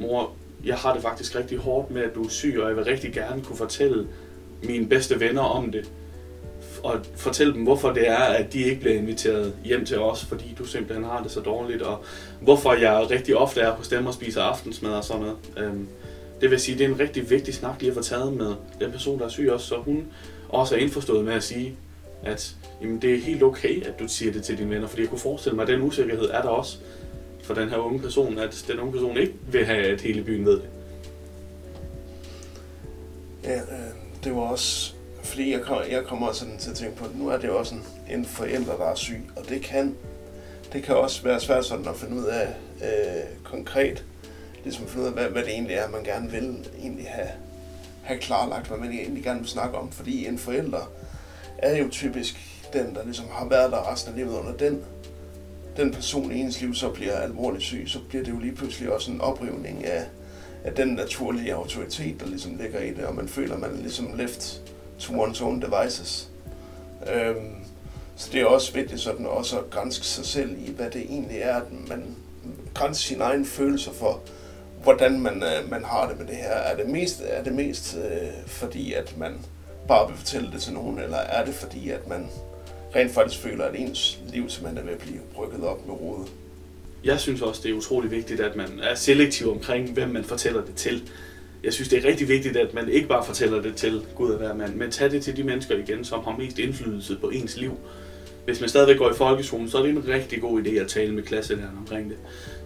mor, 0.00 0.32
jeg 0.64 0.74
har 0.74 0.92
det 0.92 1.02
faktisk 1.02 1.36
rigtig 1.36 1.58
hårdt 1.58 1.90
med, 1.90 2.02
at 2.02 2.14
du 2.14 2.24
er 2.24 2.28
syg, 2.28 2.58
og 2.60 2.68
jeg 2.68 2.76
vil 2.76 2.84
rigtig 2.84 3.12
gerne 3.12 3.42
kunne 3.42 3.56
fortælle 3.56 4.06
mine 4.62 4.86
bedste 4.86 5.20
venner 5.20 5.42
om 5.42 5.72
det. 5.72 5.90
Og 6.82 7.00
fortælle 7.16 7.52
dem, 7.52 7.62
hvorfor 7.62 7.92
det 7.92 8.08
er, 8.08 8.16
at 8.16 8.52
de 8.52 8.62
ikke 8.62 8.80
bliver 8.80 8.96
inviteret 8.96 9.54
hjem 9.64 9.84
til 9.84 9.98
os, 9.98 10.24
fordi 10.24 10.54
du 10.58 10.64
simpelthen 10.64 11.04
har 11.04 11.22
det 11.22 11.30
så 11.30 11.40
dårligt, 11.40 11.82
og 11.82 12.04
hvorfor 12.40 12.72
jeg 12.72 13.10
rigtig 13.10 13.36
ofte 13.36 13.60
er 13.60 13.76
på 13.76 13.82
dem 13.90 14.06
og 14.06 14.14
spiser 14.14 14.42
aftensmad 14.42 14.92
og 14.92 15.04
sådan 15.04 15.22
noget. 15.22 15.36
Øhm, 15.56 15.88
det 16.40 16.50
vil 16.50 16.60
sige, 16.60 16.78
det 16.78 16.84
er 16.84 16.88
en 16.88 17.00
rigtig 17.00 17.30
vigtig 17.30 17.54
snak 17.54 17.80
lige 17.80 17.90
at 17.90 17.96
få 17.96 18.02
taget 18.02 18.32
med 18.32 18.54
den 18.80 18.92
person, 18.92 19.18
der 19.18 19.24
er 19.24 19.28
syg 19.28 19.50
også, 19.52 19.66
så 19.66 19.76
hun 19.76 20.06
også 20.48 20.74
er 20.74 20.78
indforstået 20.78 21.24
med 21.24 21.32
at 21.32 21.42
sige, 21.42 21.76
at 22.22 22.56
jamen, 22.82 23.02
det 23.02 23.14
er 23.14 23.20
helt 23.20 23.42
okay, 23.42 23.86
at 23.86 23.98
du 24.00 24.08
siger 24.08 24.32
det 24.32 24.44
til 24.44 24.58
dine 24.58 24.70
venner, 24.70 24.88
fordi 24.88 25.02
jeg 25.02 25.10
kunne 25.10 25.18
forestille 25.18 25.56
mig, 25.56 25.62
at 25.62 25.68
den 25.68 25.82
usikkerhed 25.82 26.30
er 26.30 26.42
der 26.42 26.48
også 26.48 26.78
for 27.46 27.54
den 27.54 27.68
her 27.68 27.76
unge 27.76 28.00
person, 28.00 28.38
at 28.38 28.64
den 28.68 28.80
unge 28.80 28.92
person 28.92 29.16
ikke 29.16 29.34
vil 29.50 29.64
have, 29.64 29.86
at 29.86 30.00
hele 30.00 30.24
byen 30.24 30.46
ved 30.46 30.52
det. 30.52 30.68
Ja, 33.44 33.56
øh, 33.56 33.94
det 34.24 34.34
var 34.34 34.40
også, 34.40 34.94
fordi 35.22 35.52
jeg, 35.52 35.60
kom, 35.60 35.82
jeg 35.90 36.04
kommer 36.04 36.32
sådan 36.32 36.58
til 36.58 36.70
at 36.70 36.76
tænke 36.76 36.96
på, 36.96 37.04
at 37.04 37.18
nu 37.18 37.28
er 37.28 37.38
det 37.38 37.50
også 37.50 37.74
en, 37.74 37.84
en 38.10 38.24
forælder, 38.24 38.76
der 38.76 38.84
er 38.84 38.94
syg, 38.94 39.20
og 39.36 39.48
det 39.48 39.62
kan, 39.62 39.96
det 40.72 40.82
kan 40.82 40.96
også 40.96 41.22
være 41.22 41.40
svært 41.40 41.64
sådan 41.64 41.88
at 41.88 41.96
finde 41.96 42.16
ud 42.16 42.24
af 42.24 42.48
øh, 42.82 43.42
konkret, 43.44 44.04
ligesom 44.64 44.84
at 44.84 44.90
finde 44.90 45.02
ud 45.02 45.08
af, 45.08 45.14
hvad, 45.14 45.28
hvad 45.28 45.42
det 45.42 45.50
egentlig 45.50 45.76
er, 45.76 45.88
man 45.88 46.04
gerne 46.04 46.30
vil 46.30 46.66
egentlig 46.78 47.06
have, 47.08 47.28
have 48.02 48.20
klarlagt, 48.20 48.68
hvad 48.68 48.78
man 48.78 48.92
egentlig 48.92 49.24
gerne 49.24 49.40
vil 49.40 49.48
snakke 49.48 49.78
om, 49.78 49.90
fordi 49.92 50.26
en 50.26 50.38
forælder 50.38 50.90
er 51.58 51.76
jo 51.76 51.88
typisk 51.90 52.36
den, 52.72 52.94
der 52.94 53.04
ligesom 53.04 53.26
har 53.30 53.48
været 53.48 53.72
der 53.72 53.92
resten 53.92 54.12
af 54.12 54.18
livet 54.18 54.38
under 54.38 54.52
den 54.52 54.84
den 55.76 55.92
person 55.92 56.32
i 56.32 56.40
ens 56.40 56.60
liv 56.60 56.74
så 56.74 56.88
bliver 56.88 57.16
alvorligt 57.16 57.64
syg, 57.64 57.84
så 57.86 57.98
bliver 58.08 58.24
det 58.24 58.32
jo 58.32 58.38
lige 58.38 58.54
pludselig 58.54 58.92
også 58.92 59.10
en 59.10 59.20
oprivning 59.20 59.84
af, 59.84 60.04
af 60.64 60.72
den 60.72 60.88
naturlige 60.88 61.54
autoritet, 61.54 62.20
der 62.20 62.26
ligesom 62.26 62.56
ligger 62.56 62.80
i 62.80 62.90
det, 62.90 63.04
og 63.04 63.14
man 63.14 63.28
føler, 63.28 63.54
at 63.54 63.60
man 63.60 63.70
er 63.70 63.80
ligesom 63.80 64.10
left 64.16 64.62
to 64.98 65.12
one's 65.24 65.44
own 65.44 65.62
devices. 65.62 66.30
Øhm, 67.14 67.54
så 68.16 68.28
det 68.32 68.40
er 68.40 68.46
også 68.46 68.72
vigtigt 68.72 69.00
sådan 69.00 69.26
også 69.26 69.58
at 69.58 69.70
grænse 69.70 70.04
sig 70.04 70.26
selv 70.26 70.58
i, 70.58 70.72
hvad 70.72 70.90
det 70.90 71.02
egentlig 71.02 71.38
er, 71.38 71.56
at 71.56 71.88
man 71.88 72.16
grænser 72.74 73.02
sine 73.02 73.24
egne 73.24 73.44
følelser 73.44 73.92
for, 73.92 74.20
hvordan 74.82 75.20
man, 75.20 75.42
øh, 75.42 75.70
man 75.70 75.84
har 75.84 76.08
det 76.08 76.18
med 76.18 76.26
det 76.26 76.36
her. 76.36 76.50
Er 76.50 76.76
det 76.76 76.88
mest, 76.88 77.22
er 77.26 77.42
det 77.42 77.52
mest 77.52 77.96
øh, 77.96 78.28
fordi, 78.46 78.92
at 78.92 79.14
man 79.18 79.32
bare 79.88 80.08
vil 80.08 80.16
fortælle 80.16 80.52
det 80.52 80.62
til 80.62 80.72
nogen, 80.72 80.98
eller 80.98 81.16
er 81.16 81.44
det 81.44 81.54
fordi, 81.54 81.90
at 81.90 82.08
man 82.08 82.26
rent 82.94 83.10
faktisk 83.10 83.42
føler, 83.42 83.64
at 83.64 83.74
ens 83.74 84.18
liv 84.32 84.50
simpelthen 84.50 84.78
er 84.78 84.82
ved 84.82 84.92
at 84.92 84.98
blive 84.98 85.20
brygget 85.34 85.64
op 85.64 85.86
med 85.86 85.94
rode. 85.94 86.26
Jeg 87.04 87.20
synes 87.20 87.42
også, 87.42 87.60
det 87.64 87.70
er 87.70 87.74
utrolig 87.74 88.10
vigtigt, 88.10 88.40
at 88.40 88.56
man 88.56 88.80
er 88.82 88.94
selektiv 88.94 89.50
omkring, 89.50 89.92
hvem 89.92 90.08
man 90.08 90.24
fortæller 90.24 90.64
det 90.64 90.74
til. 90.74 91.10
Jeg 91.64 91.72
synes, 91.72 91.88
det 91.88 92.04
er 92.04 92.08
rigtig 92.08 92.28
vigtigt, 92.28 92.56
at 92.56 92.74
man 92.74 92.88
ikke 92.88 93.08
bare 93.08 93.24
fortæller 93.24 93.62
det 93.62 93.76
til 93.76 94.02
Gud 94.14 94.30
og 94.30 94.38
hver 94.38 94.54
mand, 94.54 94.74
men 94.74 94.90
tager 94.90 95.08
det 95.10 95.22
til 95.22 95.36
de 95.36 95.42
mennesker 95.42 95.76
igen, 95.76 96.04
som 96.04 96.24
har 96.24 96.36
mest 96.38 96.58
indflydelse 96.58 97.16
på 97.20 97.28
ens 97.28 97.56
liv. 97.56 97.78
Hvis 98.44 98.60
man 98.60 98.68
stadigvæk 98.68 98.98
går 98.98 99.10
i 99.10 99.14
folkeskolen, 99.14 99.70
så 99.70 99.78
er 99.78 99.82
det 99.82 99.90
en 99.90 100.08
rigtig 100.08 100.40
god 100.40 100.62
idé 100.62 100.70
at 100.70 100.88
tale 100.88 101.14
med 101.14 101.22
klasselæreren 101.22 101.76
omkring 101.78 102.10
det. 102.10 102.16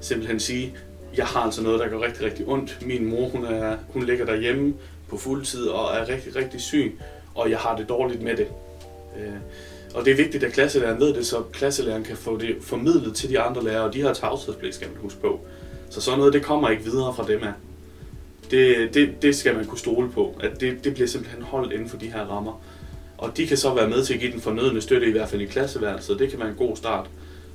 Simpelthen 0.01 0.41
sige, 0.41 0.75
jeg 1.17 1.27
har 1.27 1.41
altså 1.41 1.63
noget, 1.63 1.81
der 1.81 1.89
går 1.89 2.05
rigtig, 2.05 2.25
rigtig 2.25 2.49
ondt. 2.49 2.79
Min 2.87 3.07
mor, 3.07 3.29
hun, 3.29 3.45
er, 3.45 3.77
hun 3.89 4.07
ligger 4.07 4.25
derhjemme 4.25 4.75
på 5.09 5.17
fuld 5.17 5.45
tid 5.45 5.67
og 5.67 5.97
er 5.97 6.09
rigtig, 6.09 6.37
rigtig 6.37 6.61
syg, 6.61 6.99
og 7.35 7.51
jeg 7.51 7.59
har 7.59 7.77
det 7.77 7.89
dårligt 7.89 8.23
med 8.23 8.37
det. 8.37 8.47
Øh, 9.17 9.33
og 9.95 10.05
det 10.05 10.11
er 10.11 10.17
vigtigt, 10.17 10.45
at 10.45 10.53
klasselæreren 10.53 11.01
ved 11.01 11.15
det, 11.15 11.27
så 11.27 11.43
klasselæreren 11.53 12.05
kan 12.05 12.17
få 12.17 12.39
det 12.39 12.57
formidlet 12.61 13.15
til 13.15 13.31
de 13.31 13.41
andre 13.41 13.65
lærere, 13.65 13.85
og 13.85 13.95
de 13.95 14.01
har 14.03 14.13
tavshedspligt, 14.13 14.75
skal 14.75 14.89
man 14.89 14.97
huske 15.01 15.21
på. 15.21 15.41
Så 15.91 16.01
sådan 16.01 16.19
noget, 16.19 16.33
det 16.33 16.43
kommer 16.43 16.69
ikke 16.69 16.85
videre 16.85 17.15
fra 17.15 17.27
dem 17.27 17.43
af. 17.43 17.53
Det, 18.51 18.95
det, 18.95 19.23
det 19.23 19.37
skal 19.37 19.57
man 19.57 19.65
kunne 19.65 19.79
stole 19.79 20.11
på, 20.11 20.37
at 20.41 20.61
det, 20.61 20.85
det 20.85 20.95
bliver 20.95 21.09
simpelthen 21.09 21.43
holdt 21.43 21.73
inden 21.73 21.89
for 21.89 21.97
de 21.97 22.07
her 22.07 22.21
rammer. 22.25 22.63
Og 23.19 23.37
de 23.37 23.47
kan 23.47 23.57
så 23.57 23.75
være 23.75 23.89
med 23.89 24.05
til 24.05 24.15
at 24.15 24.21
give 24.21 24.33
den 24.33 24.41
fornødende 24.41 24.81
støtte, 24.81 25.09
i 25.09 25.11
hvert 25.11 25.29
fald 25.29 25.43
i 25.43 25.47
klasseværelset. 25.47 26.19
Det 26.19 26.31
kan 26.31 26.39
være 26.39 26.49
en 26.49 26.55
god 26.55 26.77
start. 26.77 27.07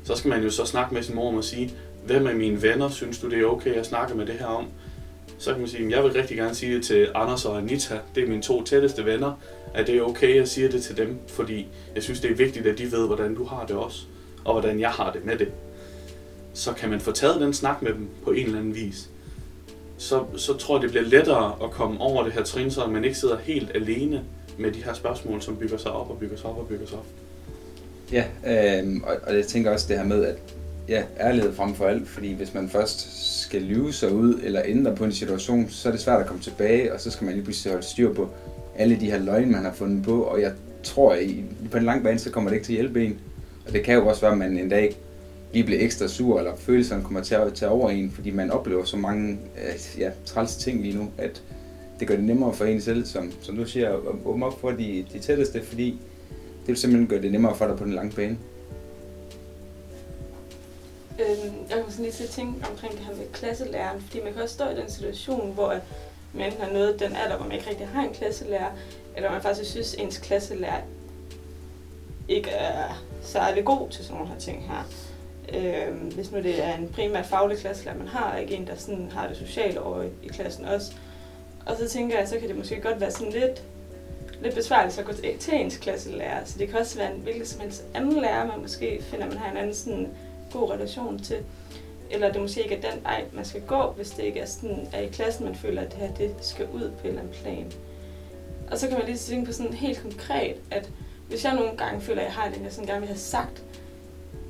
Så 0.03 0.15
skal 0.15 0.29
man 0.29 0.43
jo 0.43 0.49
så 0.49 0.65
snakke 0.65 0.93
med 0.93 1.03
sin 1.03 1.15
mor 1.15 1.37
og 1.37 1.43
sige, 1.43 1.73
hvem 2.05 2.27
af 2.27 2.35
mine 2.35 2.61
venner 2.61 2.89
synes 2.89 3.19
du, 3.19 3.29
det 3.29 3.39
er 3.39 3.45
okay 3.45 3.73
at 3.73 3.85
snakke 3.85 4.15
med 4.15 4.25
det 4.25 4.35
her 4.39 4.45
om? 4.45 4.65
Så 5.37 5.51
kan 5.51 5.59
man 5.59 5.69
sige, 5.69 5.89
jeg 5.89 6.03
vil 6.03 6.11
rigtig 6.13 6.37
gerne 6.37 6.55
sige 6.55 6.75
det 6.75 6.85
til 6.85 7.07
Anders 7.15 7.45
og 7.45 7.57
Anita. 7.57 7.99
Det 8.15 8.23
er 8.23 8.27
mine 8.27 8.41
to 8.41 8.63
tætteste 8.63 9.05
venner 9.05 9.33
at 9.75 9.87
det 9.87 9.97
er 9.97 10.01
okay, 10.01 10.29
at 10.29 10.35
jeg 10.35 10.47
siger 10.47 10.69
det 10.69 10.83
til 10.83 10.97
dem, 10.97 11.17
fordi 11.27 11.67
jeg 11.95 12.03
synes, 12.03 12.19
det 12.19 12.31
er 12.31 12.35
vigtigt, 12.35 12.67
at 12.67 12.77
de 12.77 12.91
ved, 12.91 13.07
hvordan 13.07 13.35
du 13.35 13.43
har 13.43 13.65
det 13.65 13.75
også, 13.75 14.05
og 14.45 14.53
hvordan 14.53 14.79
jeg 14.79 14.89
har 14.89 15.11
det 15.11 15.25
med 15.25 15.37
det. 15.37 15.47
Så 16.53 16.73
kan 16.73 16.89
man 16.89 17.01
få 17.01 17.11
taget 17.11 17.41
den 17.41 17.53
snak 17.53 17.81
med 17.81 17.93
dem 17.93 18.07
på 18.23 18.31
en 18.31 18.45
eller 18.45 18.59
anden 18.59 18.75
vis. 18.75 19.09
Så, 19.97 20.23
så 20.37 20.57
tror 20.57 20.75
jeg, 20.75 20.81
det 20.81 20.89
bliver 20.89 21.05
lettere 21.05 21.55
at 21.63 21.71
komme 21.71 22.01
over 22.01 22.23
det 22.23 22.33
her 22.33 22.43
trin, 22.43 22.71
så 22.71 22.87
man 22.87 23.03
ikke 23.05 23.17
sidder 23.17 23.37
helt 23.37 23.71
alene 23.75 24.23
med 24.57 24.71
de 24.71 24.83
her 24.83 24.93
spørgsmål, 24.93 25.41
som 25.41 25.55
bygger 25.55 25.77
sig 25.77 25.91
op 25.91 26.09
og 26.09 26.17
bygger 26.19 26.37
sig 26.37 26.45
op 26.45 26.57
og 26.57 26.67
bygger 26.67 26.87
sig 26.87 26.97
op. 26.97 27.05
Ja, 28.11 28.25
øh, 28.47 29.01
og, 29.03 29.15
og 29.27 29.35
jeg 29.35 29.45
tænker 29.45 29.71
også 29.71 29.87
det 29.87 29.97
her 29.97 30.05
med, 30.05 30.25
at 30.25 30.37
ja, 30.89 31.03
ærlighed 31.19 31.53
frem 31.53 31.73
for 31.73 31.85
alt, 31.85 32.07
fordi 32.07 32.33
hvis 32.33 32.53
man 32.53 32.69
først 32.69 33.25
skal 33.41 33.61
lyve 33.61 33.93
sig 33.93 34.11
ud 34.11 34.39
eller 34.43 34.61
ændre 34.65 34.95
på 34.95 35.03
en 35.03 35.11
situation, 35.11 35.69
så 35.69 35.89
er 35.89 35.91
det 35.91 36.01
svært 36.01 36.21
at 36.21 36.27
komme 36.27 36.41
tilbage, 36.41 36.93
og 36.93 37.01
så 37.01 37.11
skal 37.11 37.25
man 37.25 37.33
lige 37.33 37.43
pludselig 37.43 37.73
holde 37.73 37.87
styr 37.87 38.13
på, 38.13 38.29
alle 38.77 38.99
de 38.99 39.11
her 39.11 39.19
løgne, 39.19 39.51
man 39.51 39.63
har 39.63 39.73
fundet 39.73 40.03
på, 40.03 40.21
og 40.21 40.41
jeg 40.41 40.51
tror, 40.83 41.13
at 41.13 41.19
på 41.71 41.77
en 41.77 41.83
lang 41.83 42.03
bane, 42.03 42.19
så 42.19 42.31
kommer 42.31 42.49
det 42.49 42.55
ikke 42.55 42.65
til 42.65 42.73
at 42.73 42.79
hjælpe 42.79 43.05
en. 43.05 43.19
Og 43.67 43.73
det 43.73 43.83
kan 43.83 43.95
jo 43.95 44.07
også 44.07 44.21
være, 44.21 44.31
at 44.31 44.37
man 44.37 44.57
en 44.57 44.69
dag 44.69 44.97
lige 45.53 45.65
bliver 45.65 45.81
ekstra 45.81 46.07
sur, 46.07 46.37
eller 46.37 46.55
følelserne 46.55 47.03
kommer 47.03 47.21
til 47.21 47.35
at 47.35 47.53
tage 47.53 47.69
over 47.69 47.89
en, 47.89 48.11
fordi 48.11 48.31
man 48.31 48.51
oplever 48.51 48.83
så 48.83 48.97
mange 48.97 49.31
øh, 49.31 49.99
ja, 49.99 50.11
træls 50.25 50.55
ting 50.55 50.81
lige 50.81 50.97
nu, 50.97 51.09
at 51.17 51.43
det 51.99 52.07
gør 52.07 52.15
det 52.15 52.23
nemmere 52.23 52.53
for 52.53 52.65
en 52.65 52.81
selv, 52.81 53.05
som, 53.05 53.31
som 53.41 53.55
du 53.55 53.65
siger, 53.65 53.89
at 53.89 53.99
åbne 54.25 54.45
op 54.45 54.61
for 54.61 54.71
de, 54.71 55.05
de 55.13 55.19
tætteste, 55.19 55.63
fordi 55.63 55.99
det 56.61 56.67
vil 56.67 56.77
simpelthen 56.77 57.07
gøre 57.07 57.21
det 57.21 57.31
nemmere 57.31 57.55
for 57.55 57.67
dig 57.67 57.77
på 57.77 57.83
den 57.83 57.93
lange 57.93 58.15
bane. 58.15 58.37
Øhm, 61.19 61.55
jeg 61.69 61.83
kunne 61.83 61.91
sådan 61.91 62.05
lige 62.05 62.11
til 62.11 62.27
tænke 62.27 62.67
omkring 62.71 62.93
det 62.93 63.01
her 63.01 63.15
med 63.15 63.25
klasselæreren, 63.33 64.01
fordi 64.01 64.23
man 64.23 64.33
kan 64.33 64.41
også 64.41 64.55
stå 64.55 64.69
i 64.69 64.75
den 64.75 64.91
situation, 64.91 65.53
hvor 65.53 65.75
man 66.33 66.45
enten 66.45 66.61
har 66.61 66.73
nået 66.73 66.99
den 66.99 67.15
alder, 67.15 67.35
hvor 67.35 67.45
man 67.45 67.57
ikke 67.57 67.69
rigtig 67.69 67.87
har 67.87 68.03
en 68.03 68.13
klasselærer, 68.13 68.71
eller 69.15 69.31
man 69.31 69.41
faktisk 69.41 69.71
synes, 69.71 69.93
at 69.93 70.01
ens 70.01 70.17
klasselærer 70.17 70.81
ikke 72.27 72.49
er 72.49 73.03
særlig 73.21 73.65
god 73.65 73.89
til 73.89 74.05
sådan 74.05 74.17
nogle 74.17 74.33
her 74.33 74.39
ting 74.39 74.67
her. 74.67 74.83
Øhm, 75.53 75.97
hvis 75.97 76.31
nu 76.31 76.37
det 76.37 76.63
er 76.63 76.75
en 76.75 76.89
primært 76.89 77.25
faglig 77.25 77.57
klasselærer, 77.57 77.97
man 77.97 78.07
har, 78.07 78.31
og 78.31 78.41
ikke 78.41 78.55
en, 78.55 78.67
der 78.67 78.75
sådan 78.75 79.11
har 79.11 79.27
det 79.27 79.37
sociale 79.37 79.81
over 79.81 80.03
i, 80.03 80.09
i 80.23 80.27
klassen 80.27 80.65
også. 80.65 80.93
Og 81.65 81.77
så 81.77 81.89
tænker 81.89 82.19
jeg, 82.19 82.27
så 82.27 82.39
kan 82.39 82.47
det 82.47 82.57
måske 82.57 82.81
godt 82.81 83.01
være 83.01 83.11
sådan 83.11 83.33
lidt, 83.33 83.63
lidt 84.41 84.55
besværligt 84.55 84.99
at 84.99 85.05
gå 85.05 85.13
til, 85.13 85.37
til 85.37 85.53
ens 85.53 85.77
klasselærer. 85.77 86.45
Så 86.45 86.59
det 86.59 86.69
kan 86.69 86.79
også 86.79 86.97
være 86.97 87.15
en 87.15 87.21
hvilken 87.21 87.45
som 87.45 87.61
helst 87.61 87.83
anden 87.93 88.21
lærer, 88.21 88.47
man 88.47 88.61
måske 88.61 89.03
finder, 89.03 89.27
man 89.27 89.37
har 89.37 89.51
en 89.51 89.57
anden 89.57 89.75
sådan 89.75 90.09
god 90.59 90.71
relation 90.71 91.19
til. 91.19 91.37
Eller 92.11 92.31
det 92.31 92.41
måske 92.41 92.63
ikke 92.63 92.75
er 92.75 92.91
den 92.91 93.03
vej, 93.03 93.23
man 93.33 93.45
skal 93.45 93.61
gå, 93.61 93.91
hvis 93.95 94.09
det 94.09 94.23
ikke 94.23 94.39
er, 94.39 94.45
sådan, 94.45 94.87
er 94.93 94.99
i 94.99 95.07
klassen, 95.07 95.45
man 95.45 95.55
føler, 95.55 95.81
at 95.81 95.91
det 95.91 95.99
her 95.99 96.13
det 96.13 96.35
skal 96.41 96.67
ud 96.73 96.91
på 96.91 97.01
en 97.03 97.07
eller 97.07 97.21
anden 97.21 97.33
plan. 97.33 97.71
Og 98.71 98.79
så 98.79 98.87
kan 98.87 98.97
man 98.97 99.05
lige 99.05 99.17
tænke 99.17 99.45
på 99.45 99.51
sådan 99.51 99.73
helt 99.73 100.01
konkret, 100.01 100.55
at 100.71 100.89
hvis 101.27 101.45
jeg 101.45 101.55
nogle 101.55 101.77
gange 101.77 102.01
føler, 102.01 102.21
at 102.21 102.25
jeg 102.25 102.33
har 102.33 102.49
det, 102.49 102.61
jeg 102.63 102.71
sådan 102.71 102.87
gerne 102.87 102.99
vil 102.99 103.07
have 103.07 103.17
sagt, 103.17 103.63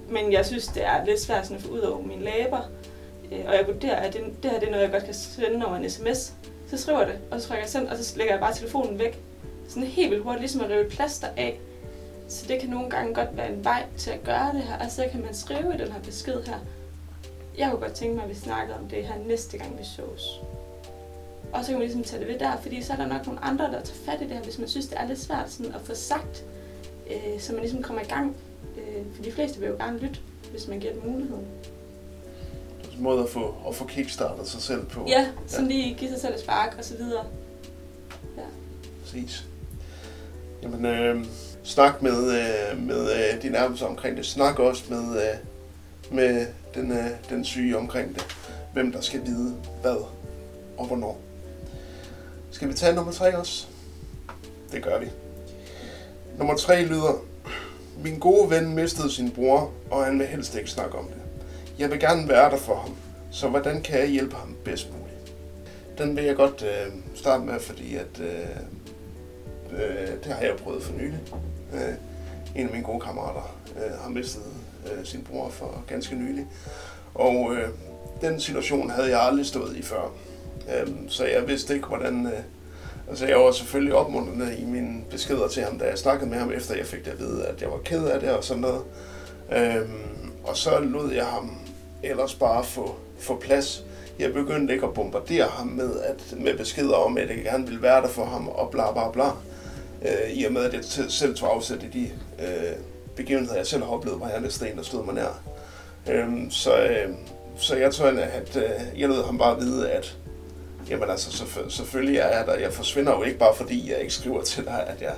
men 0.09 0.31
jeg 0.31 0.45
synes, 0.45 0.67
det 0.67 0.85
er 0.85 1.05
lidt 1.05 1.19
svært 1.19 1.45
sådan 1.45 1.57
at 1.57 1.63
få 1.63 1.69
ud 1.69 1.79
over 1.79 2.01
mine 2.01 2.23
læber, 2.23 2.61
øh, 3.31 3.45
og 3.47 3.55
jeg 3.55 3.67
vurderer, 3.67 3.95
at 3.95 4.13
det, 4.13 4.21
det 4.43 4.51
her 4.51 4.59
det 4.59 4.67
er 4.67 4.71
noget, 4.71 4.83
jeg 4.83 4.91
godt 4.91 5.05
kan 5.05 5.13
sende 5.13 5.65
over 5.65 5.75
en 5.75 5.89
sms, 5.89 6.33
så 6.67 6.77
skriver 6.77 6.99
jeg 6.99 7.07
det, 7.07 7.19
og 7.31 7.41
så 7.41 7.47
trykker 7.47 7.63
jeg 7.63 7.69
send, 7.69 7.87
og 7.87 7.97
så 7.97 8.17
lægger 8.17 8.33
jeg 8.33 8.41
bare 8.41 8.53
telefonen 8.53 8.99
væk. 8.99 9.19
Sådan 9.67 9.83
helt 9.83 10.11
vildt 10.11 10.23
hurtigt, 10.23 10.41
ligesom 10.41 10.61
at 10.61 10.69
rive 10.69 10.85
et 10.85 10.91
plaster 10.91 11.27
af. 11.37 11.59
Så 12.27 12.45
det 12.47 12.59
kan 12.59 12.69
nogle 12.69 12.89
gange 12.89 13.13
godt 13.13 13.37
være 13.37 13.53
en 13.53 13.63
vej 13.63 13.85
til 13.97 14.11
at 14.11 14.23
gøre 14.23 14.53
det 14.53 14.61
her, 14.61 14.85
og 14.85 14.91
så 14.91 15.07
kan 15.11 15.21
man 15.21 15.33
skrive 15.33 15.73
i 15.75 15.77
den 15.77 15.91
her 15.91 16.01
besked 16.01 16.43
her. 16.43 16.59
Jeg 17.57 17.69
kunne 17.69 17.81
godt 17.81 17.93
tænke 17.93 18.15
mig, 18.15 18.23
at 18.23 18.29
vi 18.29 18.35
snakkede 18.35 18.77
om 18.77 18.87
det 18.87 19.07
her 19.07 19.15
næste 19.27 19.57
gang, 19.57 19.79
vi 19.79 19.83
sås. 19.83 20.41
Og 21.53 21.65
så 21.65 21.67
kan 21.67 21.79
man 21.79 21.81
ligesom 21.81 22.03
tage 22.03 22.19
det 22.19 22.27
ved 22.27 22.39
der, 22.39 22.57
fordi 22.61 22.81
så 22.81 22.93
er 22.93 22.97
der 22.97 23.07
nok 23.07 23.25
nogle 23.25 23.43
andre, 23.43 23.65
der 23.65 23.81
tager 23.81 23.99
fat 24.05 24.21
i 24.21 24.23
det 24.23 24.31
her, 24.31 24.43
hvis 24.43 24.59
man 24.59 24.67
synes, 24.67 24.87
det 24.87 24.99
er 24.99 25.07
lidt 25.07 25.19
svært 25.19 25.51
sådan 25.51 25.75
at 25.75 25.81
få 25.81 25.95
sagt, 25.95 26.45
øh, 27.07 27.39
så 27.39 27.51
man 27.51 27.61
ligesom 27.61 27.81
kommer 27.81 28.01
i 28.01 28.05
gang. 28.05 28.35
Øh, 28.77 29.05
for 29.15 29.23
de 29.23 29.31
fleste 29.31 29.59
vil 29.59 29.69
jo 29.69 29.75
gerne 29.75 29.99
lytte, 29.99 30.19
hvis 30.51 30.67
man 30.67 30.79
giver 30.79 30.93
dem 30.93 31.05
muligheden. 31.05 31.45
Det 32.81 32.91
er 32.91 32.97
en 32.97 33.03
måde 33.03 33.23
at 33.23 33.29
få, 33.29 33.55
at 33.67 33.75
få 33.75 33.85
kickstartet 33.85 34.47
sig 34.47 34.61
selv 34.61 34.85
på. 34.85 35.05
Ja, 35.07 35.27
sådan 35.47 35.65
ja. 35.65 35.71
lige 35.71 35.95
give 35.95 36.09
sig 36.09 36.21
selv 36.21 36.33
et 36.33 36.39
spark 36.39 36.75
og 36.77 36.85
så 36.85 36.97
videre. 36.97 37.25
Ja. 38.37 38.43
Præcis. 39.03 39.45
Jamen, 40.63 40.85
øh, 40.85 41.25
snak 41.65 42.01
med, 42.01 42.31
øh, 42.31 42.79
med 42.79 43.11
øh, 43.11 43.41
de 43.41 43.49
nærmeste 43.49 43.83
omkring 43.83 44.17
det. 44.17 44.25
Snak 44.25 44.59
også 44.59 44.83
med, 44.89 45.21
øh, 45.21 45.37
med 46.11 46.47
den, 46.75 46.91
øh, 46.91 47.07
den 47.29 47.45
syge 47.45 47.77
omkring 47.77 48.15
det. 48.15 48.25
Hvem 48.73 48.91
der 48.91 49.01
skal 49.01 49.25
vide 49.25 49.55
hvad 49.81 49.97
og 50.77 50.85
hvornår. 50.87 51.21
Skal 52.51 52.67
vi 52.67 52.73
tage 52.73 52.95
nummer 52.95 53.11
tre 53.11 53.37
også? 53.37 53.67
Det 54.71 54.83
gør 54.83 54.99
vi. 54.99 55.05
Nummer 56.37 56.55
tre 56.55 56.85
lyder, 56.85 57.23
min 58.03 58.19
gode 58.19 58.49
ven 58.49 58.75
mistede 58.75 59.11
sin 59.11 59.31
bror, 59.31 59.71
og 59.91 60.05
han 60.05 60.19
vil 60.19 60.27
helst 60.27 60.55
ikke 60.55 60.69
snakke 60.69 60.97
om 60.97 61.05
det. 61.05 61.17
Jeg 61.79 61.91
vil 61.91 61.99
gerne 61.99 62.29
være 62.29 62.51
der 62.51 62.57
for 62.57 62.75
ham, 62.75 62.95
så 63.31 63.47
hvordan 63.47 63.81
kan 63.81 63.99
jeg 63.99 64.07
hjælpe 64.07 64.35
ham 64.35 64.55
bedst 64.65 64.87
muligt? 64.91 65.33
Den 65.97 66.15
vil 66.15 66.23
jeg 66.23 66.35
godt 66.35 66.63
øh, 66.63 66.93
starte 67.15 67.43
med, 67.43 67.59
fordi 67.59 67.95
at, 67.95 68.19
øh, 68.19 68.55
øh, 69.71 70.07
det 70.23 70.33
har 70.33 70.41
jeg 70.41 70.55
prøvet 70.63 70.83
for 70.83 70.93
nylig. 70.93 71.19
Øh, 71.75 71.93
en 72.55 72.65
af 72.65 72.71
mine 72.71 72.83
gode 72.83 72.99
kammerater 72.99 73.55
øh, 73.75 73.99
har 74.01 74.09
mistet 74.09 74.43
øh, 74.85 75.05
sin 75.05 75.27
bror 75.29 75.49
for 75.49 75.83
ganske 75.87 76.15
nylig. 76.15 76.47
Og 77.15 77.55
øh, 77.55 77.69
den 78.21 78.39
situation 78.39 78.89
havde 78.89 79.09
jeg 79.09 79.21
aldrig 79.21 79.45
stået 79.45 79.77
i 79.77 79.81
før. 79.81 80.11
Øh, 80.75 80.87
så 81.07 81.25
jeg 81.25 81.47
vidste 81.47 81.73
ikke, 81.73 81.87
hvordan... 81.87 82.25
Øh, 82.25 82.39
altså 83.09 83.25
jeg 83.25 83.37
var 83.39 83.51
selvfølgelig 83.51 83.93
opmuntrende 83.93 84.57
i 84.57 84.65
mine 84.65 85.01
beskeder 85.09 85.47
til 85.47 85.63
ham, 85.63 85.79
da 85.79 85.85
jeg 85.85 85.97
snakkede 85.97 86.29
med 86.29 86.37
ham, 86.37 86.51
efter 86.51 86.75
jeg 86.75 86.85
fik 86.85 87.05
det 87.05 87.11
at 87.11 87.19
vide, 87.19 87.45
at 87.45 87.61
jeg 87.61 87.71
var 87.71 87.77
ked 87.77 88.05
af 88.07 88.19
det 88.19 88.29
og 88.29 88.43
sådan 88.43 88.61
noget. 88.61 88.81
Øh, 89.51 89.89
og 90.43 90.57
så 90.57 90.79
lod 90.79 91.11
jeg 91.11 91.25
ham 91.25 91.57
ellers 92.03 92.35
bare 92.35 92.63
få, 92.63 92.95
få 93.19 93.39
plads. 93.39 93.83
Jeg 94.19 94.33
begyndte 94.33 94.73
ikke 94.73 94.85
at 94.85 94.93
bombardere 94.93 95.47
ham 95.47 95.67
med, 95.67 95.99
at, 96.01 96.33
med 96.37 96.57
beskeder 96.57 96.95
om, 96.95 97.17
at 97.17 97.29
jeg 97.29 97.43
gerne 97.43 97.65
ville 97.65 97.81
være 97.81 98.01
der 98.01 98.07
for 98.07 98.25
ham, 98.25 98.47
og 98.47 98.71
bla 98.71 98.91
bla 98.91 99.11
bla. 99.11 99.27
Øh, 99.27 99.54
Øh, 100.07 100.31
I 100.31 100.43
og 100.45 100.53
med, 100.53 100.63
at 100.63 100.73
jeg 100.73 100.83
selv 101.09 101.35
tog 101.35 101.53
afsæt 101.55 101.83
i 101.83 101.87
de 101.87 102.09
øh, 102.45 102.73
begivenheder, 103.15 103.55
jeg 103.55 103.67
selv 103.67 103.83
har 103.83 103.91
oplevet, 103.91 104.17
hvor 104.17 104.27
jeg 104.27 104.41
næsten 104.41 104.67
en, 104.67 104.77
der 104.77 104.83
stod 104.83 105.05
mig 105.05 105.15
nær. 105.15 105.41
Øh, 106.09 106.27
så, 106.49 106.77
øh, 106.77 107.09
så 107.57 107.75
jeg 107.75 107.93
tror, 107.93 108.05
at 108.05 108.55
øh, 108.55 109.01
jeg 109.01 109.09
lod 109.09 109.25
ham 109.25 109.37
bare 109.37 109.59
vide, 109.59 109.89
at 109.89 110.17
jamen 110.89 111.09
altså, 111.09 111.43
selvfø- 111.43 111.69
selvfølgelig 111.69 112.17
er 112.17 112.37
jeg 112.37 112.47
der. 112.47 112.55
Jeg 112.55 112.73
forsvinder 112.73 113.11
jo 113.11 113.23
ikke 113.23 113.39
bare, 113.39 113.55
fordi 113.55 113.91
jeg 113.91 113.99
ikke 113.99 114.13
skriver 114.13 114.43
til 114.43 114.65
dig, 114.65 114.83
at 114.87 115.01
jeg, 115.01 115.13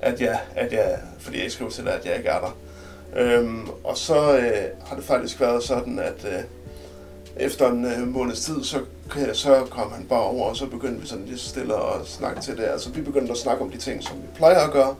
at 0.00 0.20
jeg, 0.20 0.40
at 0.56 0.72
jeg, 0.72 0.98
fordi 1.18 1.36
jeg 1.36 1.44
ikke 1.44 1.54
skriver 1.54 1.70
til 1.70 1.84
dig, 1.84 1.94
at 1.94 2.06
jeg 2.06 2.16
ikke 2.16 2.28
er 2.28 2.40
der. 2.40 2.56
Øhm, 3.16 3.68
og 3.84 3.96
så 3.98 4.38
øh, 4.38 4.86
har 4.86 4.96
det 4.96 5.04
faktisk 5.04 5.40
været 5.40 5.62
sådan, 5.62 5.98
at 5.98 6.24
øh, 6.24 6.42
efter 7.36 7.70
en 7.70 7.84
øh, 7.84 8.08
måneds 8.08 8.40
tid, 8.40 8.64
så, 8.64 8.78
så 9.32 9.66
kom 9.70 9.92
han 9.92 10.06
bare 10.06 10.22
over, 10.22 10.48
og 10.48 10.56
så 10.56 10.66
begyndte 10.66 11.00
vi 11.00 11.06
sådan 11.06 11.24
lige 11.24 11.38
stille 11.38 11.74
at 11.74 12.06
snakke 12.06 12.40
til 12.40 12.56
det. 12.56 12.64
Altså 12.64 12.90
vi 12.90 13.00
begyndte 13.00 13.32
at 13.32 13.38
snakke 13.38 13.64
om 13.64 13.70
de 13.70 13.78
ting, 13.78 14.02
som 14.02 14.16
vi 14.16 14.26
plejer 14.34 14.60
at 14.60 14.72
gøre, 14.72 14.94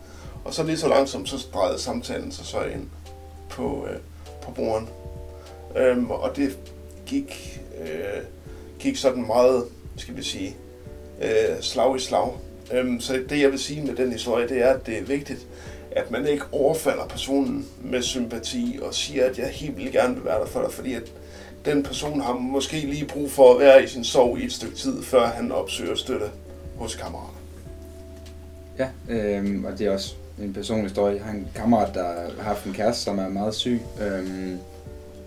og 0.44 0.54
så 0.54 0.62
lige 0.62 0.78
så 0.78 0.88
langsomt, 0.88 1.28
så 1.28 1.36
drejede 1.54 1.78
samtalen 1.78 2.32
sig 2.32 2.46
så 2.46 2.62
ind 2.62 2.88
på, 3.50 3.86
øh, 3.90 3.96
på 4.42 4.50
broren. 4.50 4.88
Øhm, 5.76 6.10
og 6.10 6.36
det 6.36 6.58
gik, 7.06 7.60
øh, 7.80 8.22
gik 8.78 8.96
sådan 8.96 9.26
meget, 9.26 9.64
skal 9.96 10.16
vi 10.16 10.22
sige, 10.22 10.56
øh, 11.22 11.60
slag 11.60 11.96
i 11.96 12.00
slag. 12.00 12.32
Øhm, 12.72 13.00
så 13.00 13.22
det 13.28 13.40
jeg 13.40 13.50
vil 13.50 13.58
sige 13.58 13.82
med 13.82 13.96
den 13.96 14.12
historie, 14.12 14.48
det 14.48 14.62
er, 14.62 14.70
at 14.70 14.86
det 14.86 14.98
er 14.98 15.02
vigtigt, 15.02 15.46
at 15.90 16.10
man 16.10 16.26
ikke 16.26 16.44
overfalder 16.52 17.06
personen 17.06 17.68
med 17.84 18.02
sympati 18.02 18.78
og 18.82 18.94
siger, 18.94 19.26
at 19.26 19.38
jeg 19.38 19.48
helt 19.48 19.76
vildt 19.76 19.92
gerne 19.92 20.14
vil 20.14 20.24
være 20.24 20.40
der 20.40 20.46
for 20.46 20.60
dig, 20.60 20.72
fordi 20.72 20.94
at 20.94 21.12
den 21.64 21.82
person 21.82 22.20
har 22.20 22.34
måske 22.34 22.76
lige 22.80 23.04
brug 23.04 23.30
for 23.30 23.54
at 23.54 23.60
være 23.60 23.84
i 23.84 23.86
sin 23.86 24.04
sorg 24.04 24.38
i 24.38 24.44
et 24.44 24.52
stykke 24.52 24.76
tid, 24.76 25.02
før 25.02 25.26
han 25.26 25.52
opsøger 25.52 25.94
støtte 25.94 26.26
hos 26.76 26.94
kammerater. 26.94 27.38
Ja, 28.78 28.88
øh, 29.08 29.64
og 29.64 29.78
det 29.78 29.86
er 29.86 29.90
også 29.90 30.14
en 30.42 30.52
personlig 30.52 30.84
historie. 30.84 31.14
Jeg 31.16 31.24
har 31.24 31.32
en 31.32 31.48
kammerat, 31.54 31.94
der 31.94 32.04
har 32.04 32.42
haft 32.42 32.66
en 32.66 32.72
kæreste, 32.72 33.02
som 33.02 33.18
er 33.18 33.28
meget 33.28 33.54
syg, 33.54 33.80
øh, 34.02 34.52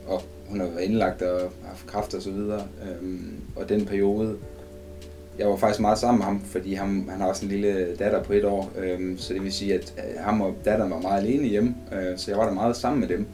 og 0.08 0.22
hun 0.50 0.60
har 0.60 0.68
været 0.68 0.82
indlagt 0.82 1.22
og 1.22 1.52
haft 1.66 1.88
kræft 1.88 2.14
og 2.14 2.22
så 2.22 2.32
videre. 2.32 2.62
Øh, 2.84 3.20
og 3.56 3.70
den 3.70 3.86
periode, 3.86 4.36
jeg 5.40 5.50
var 5.50 5.56
faktisk 5.56 5.80
meget 5.80 5.98
sammen 5.98 6.20
med 6.20 6.26
ham, 6.26 6.42
fordi 6.46 6.74
han, 6.74 7.08
han 7.10 7.22
har 7.22 7.28
også 7.28 7.46
en 7.46 7.52
lille 7.52 7.96
datter 7.96 8.24
på 8.24 8.34
et 8.34 8.46
år, 8.46 8.72
øh, 8.78 9.18
så 9.18 9.34
det 9.34 9.44
vil 9.44 9.54
sige, 9.54 9.74
at 9.74 9.94
ham 10.20 10.42
og 10.42 10.56
datteren 10.66 10.92
var 10.92 11.00
meget 11.00 11.22
alene 11.22 11.48
hjemme, 11.48 11.76
øh, 11.92 12.18
så 12.18 12.32
jeg 12.32 12.38
var 12.38 12.46
der 12.46 12.54
meget 12.54 12.76
sammen 12.76 13.00
med 13.00 13.08
dem. 13.08 13.28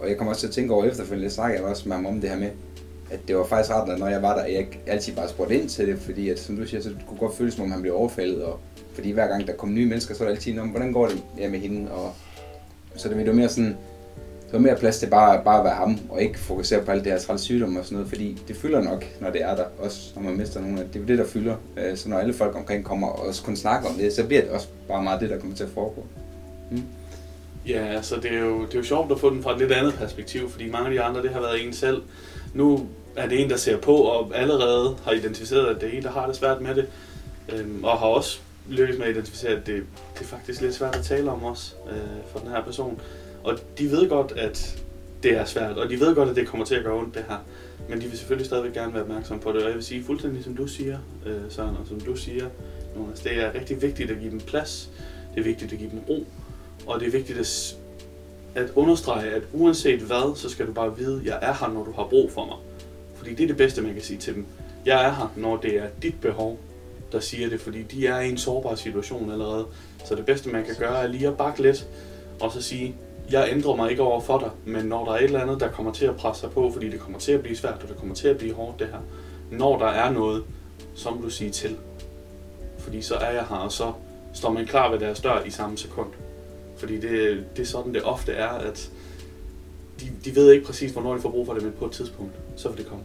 Og 0.00 0.08
jeg 0.08 0.16
kommer 0.16 0.32
også 0.32 0.40
til 0.40 0.48
at 0.48 0.54
tænke 0.54 0.74
over 0.74 0.84
efterfølgende, 0.84 1.24
jeg 1.24 1.32
snakkede 1.32 1.64
også 1.64 1.88
med 1.88 1.96
ham 1.96 2.06
om 2.06 2.20
det 2.20 2.30
her 2.30 2.38
med, 2.38 2.50
at 3.10 3.20
det 3.28 3.36
var 3.36 3.44
faktisk 3.44 3.74
rart, 3.74 3.88
at 3.88 3.98
når 3.98 4.08
jeg 4.08 4.22
var 4.22 4.34
der, 4.34 4.42
at 4.42 4.52
jeg 4.52 4.58
ikke 4.58 4.80
altid 4.86 5.14
bare 5.14 5.28
spurgte 5.28 5.60
ind 5.60 5.68
til 5.68 5.86
det, 5.86 5.98
fordi 5.98 6.28
at, 6.28 6.38
som 6.38 6.56
du 6.56 6.66
siger, 6.66 6.82
så 6.82 6.88
det 6.88 6.98
kunne 7.06 7.18
godt 7.18 7.36
føles, 7.36 7.54
som 7.54 7.64
om 7.64 7.70
han 7.70 7.80
blev 7.82 7.96
overfaldet, 7.96 8.44
og 8.44 8.58
fordi 8.94 9.10
hver 9.10 9.26
gang 9.26 9.46
der 9.46 9.52
kom 9.52 9.74
nye 9.74 9.86
mennesker, 9.86 10.14
så 10.14 10.24
var 10.24 10.30
det 10.30 10.36
altid, 10.36 10.58
om, 10.58 10.68
hvordan 10.68 10.92
går 10.92 11.06
det 11.06 11.22
ja, 11.38 11.48
med 11.48 11.58
hende, 11.58 11.90
og 11.90 12.12
så 12.96 13.08
det 13.08 13.26
var 13.26 13.32
mere 13.32 13.48
sådan, 13.48 13.76
det 14.46 14.52
var 14.52 14.58
mere 14.58 14.76
plads 14.76 14.98
til 14.98 15.06
bare, 15.06 15.44
bare 15.44 15.58
at 15.58 15.64
være 15.64 15.74
ham, 15.74 15.98
og 16.08 16.22
ikke 16.22 16.38
fokusere 16.38 16.84
på 16.84 16.90
alt 16.90 17.04
det 17.04 17.12
her 17.12 17.18
træls 17.18 17.40
sygdom 17.40 17.76
og 17.76 17.84
sådan 17.84 17.96
noget, 17.96 18.08
fordi 18.08 18.42
det 18.48 18.56
fylder 18.56 18.82
nok, 18.82 19.04
når 19.20 19.30
det 19.30 19.42
er 19.42 19.56
der, 19.56 19.64
også 19.78 20.12
når 20.14 20.22
man 20.22 20.36
mister 20.36 20.60
nogen, 20.60 20.78
det 20.78 21.02
er 21.02 21.06
det, 21.06 21.18
der 21.18 21.26
fylder. 21.26 21.54
Øh, 21.76 21.96
så 21.96 22.08
når 22.08 22.18
alle 22.18 22.34
folk 22.34 22.56
omkring 22.56 22.84
kommer 22.84 23.08
og 23.08 23.26
også 23.26 23.42
kun 23.42 23.56
snakker 23.56 23.88
om 23.88 23.94
det, 23.94 24.12
så 24.12 24.26
bliver 24.26 24.42
det 24.42 24.50
også 24.50 24.68
bare 24.88 25.02
meget 25.02 25.20
det, 25.20 25.30
der 25.30 25.38
kommer 25.38 25.56
til 25.56 25.64
at 25.64 25.70
foregå. 25.70 26.04
Mm. 26.70 26.82
Ja, 27.68 27.86
altså 27.86 28.16
det 28.16 28.32
er, 28.32 28.38
jo, 28.38 28.62
det 28.66 28.74
er 28.74 28.78
jo 28.78 28.84
sjovt 28.84 29.12
at 29.12 29.20
få 29.20 29.30
den 29.30 29.42
fra 29.42 29.52
et 29.52 29.58
lidt 29.58 29.72
andet 29.72 29.94
perspektiv, 29.94 30.50
fordi 30.50 30.70
mange 30.70 30.86
af 30.86 30.92
de 30.92 31.00
andre, 31.00 31.22
det 31.22 31.30
har 31.30 31.40
været 31.40 31.66
en 31.66 31.72
selv. 31.72 32.02
Nu 32.54 32.88
er 33.16 33.28
det 33.28 33.40
en, 33.40 33.50
der 33.50 33.56
ser 33.56 33.76
på 33.76 33.96
og 33.96 34.32
allerede 34.34 34.96
har 35.04 35.12
identificeret, 35.12 35.66
at 35.66 35.80
det 35.80 35.88
er 35.88 35.96
en, 35.96 36.02
der 36.02 36.10
har 36.10 36.26
det 36.26 36.36
svært 36.36 36.60
med 36.60 36.74
det, 36.74 36.86
øhm, 37.52 37.84
og 37.84 37.98
har 37.98 38.06
også 38.06 38.38
lykkes 38.68 38.98
med 38.98 39.06
at 39.06 39.12
identificere, 39.12 39.52
at 39.52 39.66
det, 39.66 39.84
det 40.14 40.20
er 40.20 40.24
faktisk 40.24 40.60
lidt 40.60 40.74
svært 40.74 40.96
at 40.96 41.04
tale 41.04 41.30
om 41.30 41.44
os 41.44 41.76
øh, 41.90 41.96
for 42.32 42.38
den 42.38 42.48
her 42.48 42.64
person. 42.64 43.00
Og 43.44 43.58
de 43.78 43.90
ved 43.90 44.08
godt, 44.08 44.32
at 44.36 44.82
det 45.22 45.36
er 45.36 45.44
svært, 45.44 45.78
og 45.78 45.90
de 45.90 46.00
ved 46.00 46.14
godt, 46.14 46.28
at 46.28 46.36
det 46.36 46.48
kommer 46.48 46.66
til 46.66 46.74
at 46.74 46.84
gøre 46.84 46.94
ondt 46.94 47.14
det 47.14 47.24
her. 47.28 47.36
Men 47.88 48.00
de 48.00 48.06
vil 48.06 48.18
selvfølgelig 48.18 48.46
stadigvæk 48.46 48.74
gerne 48.74 48.94
være 48.94 49.02
opmærksom 49.02 49.40
på 49.40 49.52
det, 49.52 49.62
og 49.62 49.68
jeg 49.68 49.74
vil 49.74 49.84
sige 49.84 50.04
fuldstændig 50.04 50.44
som 50.44 50.56
du 50.56 50.66
siger, 50.66 50.98
øh, 51.26 51.40
Søren, 51.48 51.76
og 51.76 51.86
som 51.88 52.00
du 52.00 52.16
siger, 52.16 52.46
Jonas, 52.96 53.20
det 53.20 53.32
er 53.40 53.54
rigtig 53.54 53.82
vigtigt 53.82 54.10
at 54.10 54.18
give 54.20 54.30
dem 54.30 54.40
plads, 54.40 54.90
det 55.34 55.40
er 55.40 55.44
vigtigt 55.44 55.72
at 55.72 55.78
give 55.78 55.90
dem 55.90 55.98
ro, 56.08 56.26
og 56.86 57.00
det 57.00 57.06
er 57.08 57.12
vigtigt 57.12 57.38
at, 57.38 57.76
at 58.54 58.70
understrege, 58.74 59.30
at 59.30 59.42
uanset 59.52 60.00
hvad, 60.00 60.36
så 60.36 60.48
skal 60.48 60.66
du 60.66 60.72
bare 60.72 60.96
vide, 60.96 61.20
at 61.20 61.26
jeg 61.26 61.38
er 61.42 61.54
her, 61.54 61.72
når 61.72 61.84
du 61.84 61.92
har 61.92 62.06
brug 62.10 62.32
for 62.32 62.44
mig. 62.44 62.56
Fordi 63.14 63.34
det 63.34 63.42
er 63.42 63.46
det 63.46 63.56
bedste, 63.56 63.82
man 63.82 63.92
kan 63.92 64.02
sige 64.02 64.18
til 64.18 64.34
dem. 64.34 64.46
Jeg 64.86 65.06
er 65.06 65.12
her, 65.14 65.32
når 65.36 65.56
det 65.56 65.76
er 65.76 65.86
dit 66.02 66.20
behov, 66.20 66.58
der 67.12 67.20
siger 67.20 67.48
det, 67.48 67.60
fordi 67.60 67.82
de 67.82 68.06
er 68.06 68.20
i 68.20 68.30
en 68.30 68.38
sårbar 68.38 68.74
situation 68.74 69.32
allerede. 69.32 69.66
Så 70.04 70.14
det 70.14 70.26
bedste, 70.26 70.48
man 70.48 70.64
kan 70.64 70.74
gøre, 70.78 71.02
er 71.02 71.06
lige 71.06 71.28
at 71.28 71.36
bakke 71.36 71.62
lidt, 71.62 71.86
og 72.40 72.52
så 72.52 72.62
sige, 72.62 72.94
jeg 73.30 73.48
ændrer 73.50 73.76
mig 73.76 73.90
ikke 73.90 74.02
over 74.02 74.20
for 74.20 74.38
dig, 74.38 74.50
men 74.64 74.84
når 74.84 75.04
der 75.04 75.12
er 75.12 75.16
et 75.16 75.24
eller 75.24 75.40
andet, 75.40 75.60
der 75.60 75.68
kommer 75.68 75.92
til 75.92 76.04
at 76.04 76.16
presse 76.16 76.40
sig 76.40 76.50
på, 76.50 76.70
fordi 76.72 76.90
det 76.90 77.00
kommer 77.00 77.18
til 77.18 77.32
at 77.32 77.42
blive 77.42 77.56
svært, 77.56 77.82
og 77.82 77.88
det 77.88 77.96
kommer 77.96 78.14
til 78.14 78.28
at 78.28 78.38
blive 78.38 78.54
hårdt 78.54 78.78
det 78.78 78.86
her, 78.86 79.00
når 79.50 79.78
der 79.78 79.86
er 79.86 80.10
noget, 80.10 80.44
så 80.94 81.10
må 81.10 81.22
du 81.22 81.30
sige 81.30 81.50
til. 81.50 81.76
Fordi 82.78 83.02
så 83.02 83.14
er 83.14 83.30
jeg 83.30 83.44
her, 83.48 83.56
og 83.56 83.72
så 83.72 83.92
står 84.32 84.52
man 84.52 84.66
klar 84.66 84.90
ved 84.90 84.98
deres 84.98 85.20
dør 85.20 85.42
i 85.44 85.50
samme 85.50 85.78
sekund. 85.78 86.08
Fordi 86.80 87.00
det, 87.00 87.44
det 87.56 87.62
er 87.62 87.66
sådan, 87.66 87.94
det 87.94 88.02
ofte 88.02 88.32
er, 88.32 88.48
at 88.48 88.90
de, 90.00 90.12
de 90.24 90.36
ved 90.36 90.52
ikke 90.52 90.66
præcis, 90.66 90.92
hvornår 90.92 91.14
de 91.14 91.20
får 91.20 91.30
brug 91.30 91.46
for 91.46 91.54
det, 91.54 91.62
men 91.62 91.72
på 91.72 91.86
et 91.86 91.92
tidspunkt, 91.92 92.32
så 92.56 92.68
vil 92.68 92.78
det 92.78 92.86
komme. 92.86 93.04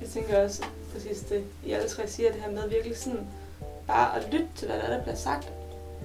Jeg 0.00 0.08
tænker 0.08 0.44
også 0.44 0.64
præcis 0.92 1.20
det, 1.20 1.44
I 1.66 1.72
alle 1.72 1.88
tre 1.88 2.08
siger 2.08 2.32
det 2.32 2.40
her 2.40 2.50
med 2.50 2.68
virkelig 2.68 2.96
sådan, 2.96 3.26
bare 3.86 4.16
at 4.16 4.32
lytte 4.32 4.48
til, 4.56 4.68
hvad 4.68 4.76
der, 4.76 4.82
er, 4.82 4.96
der 4.96 5.02
bliver 5.02 5.16
sagt, 5.16 5.48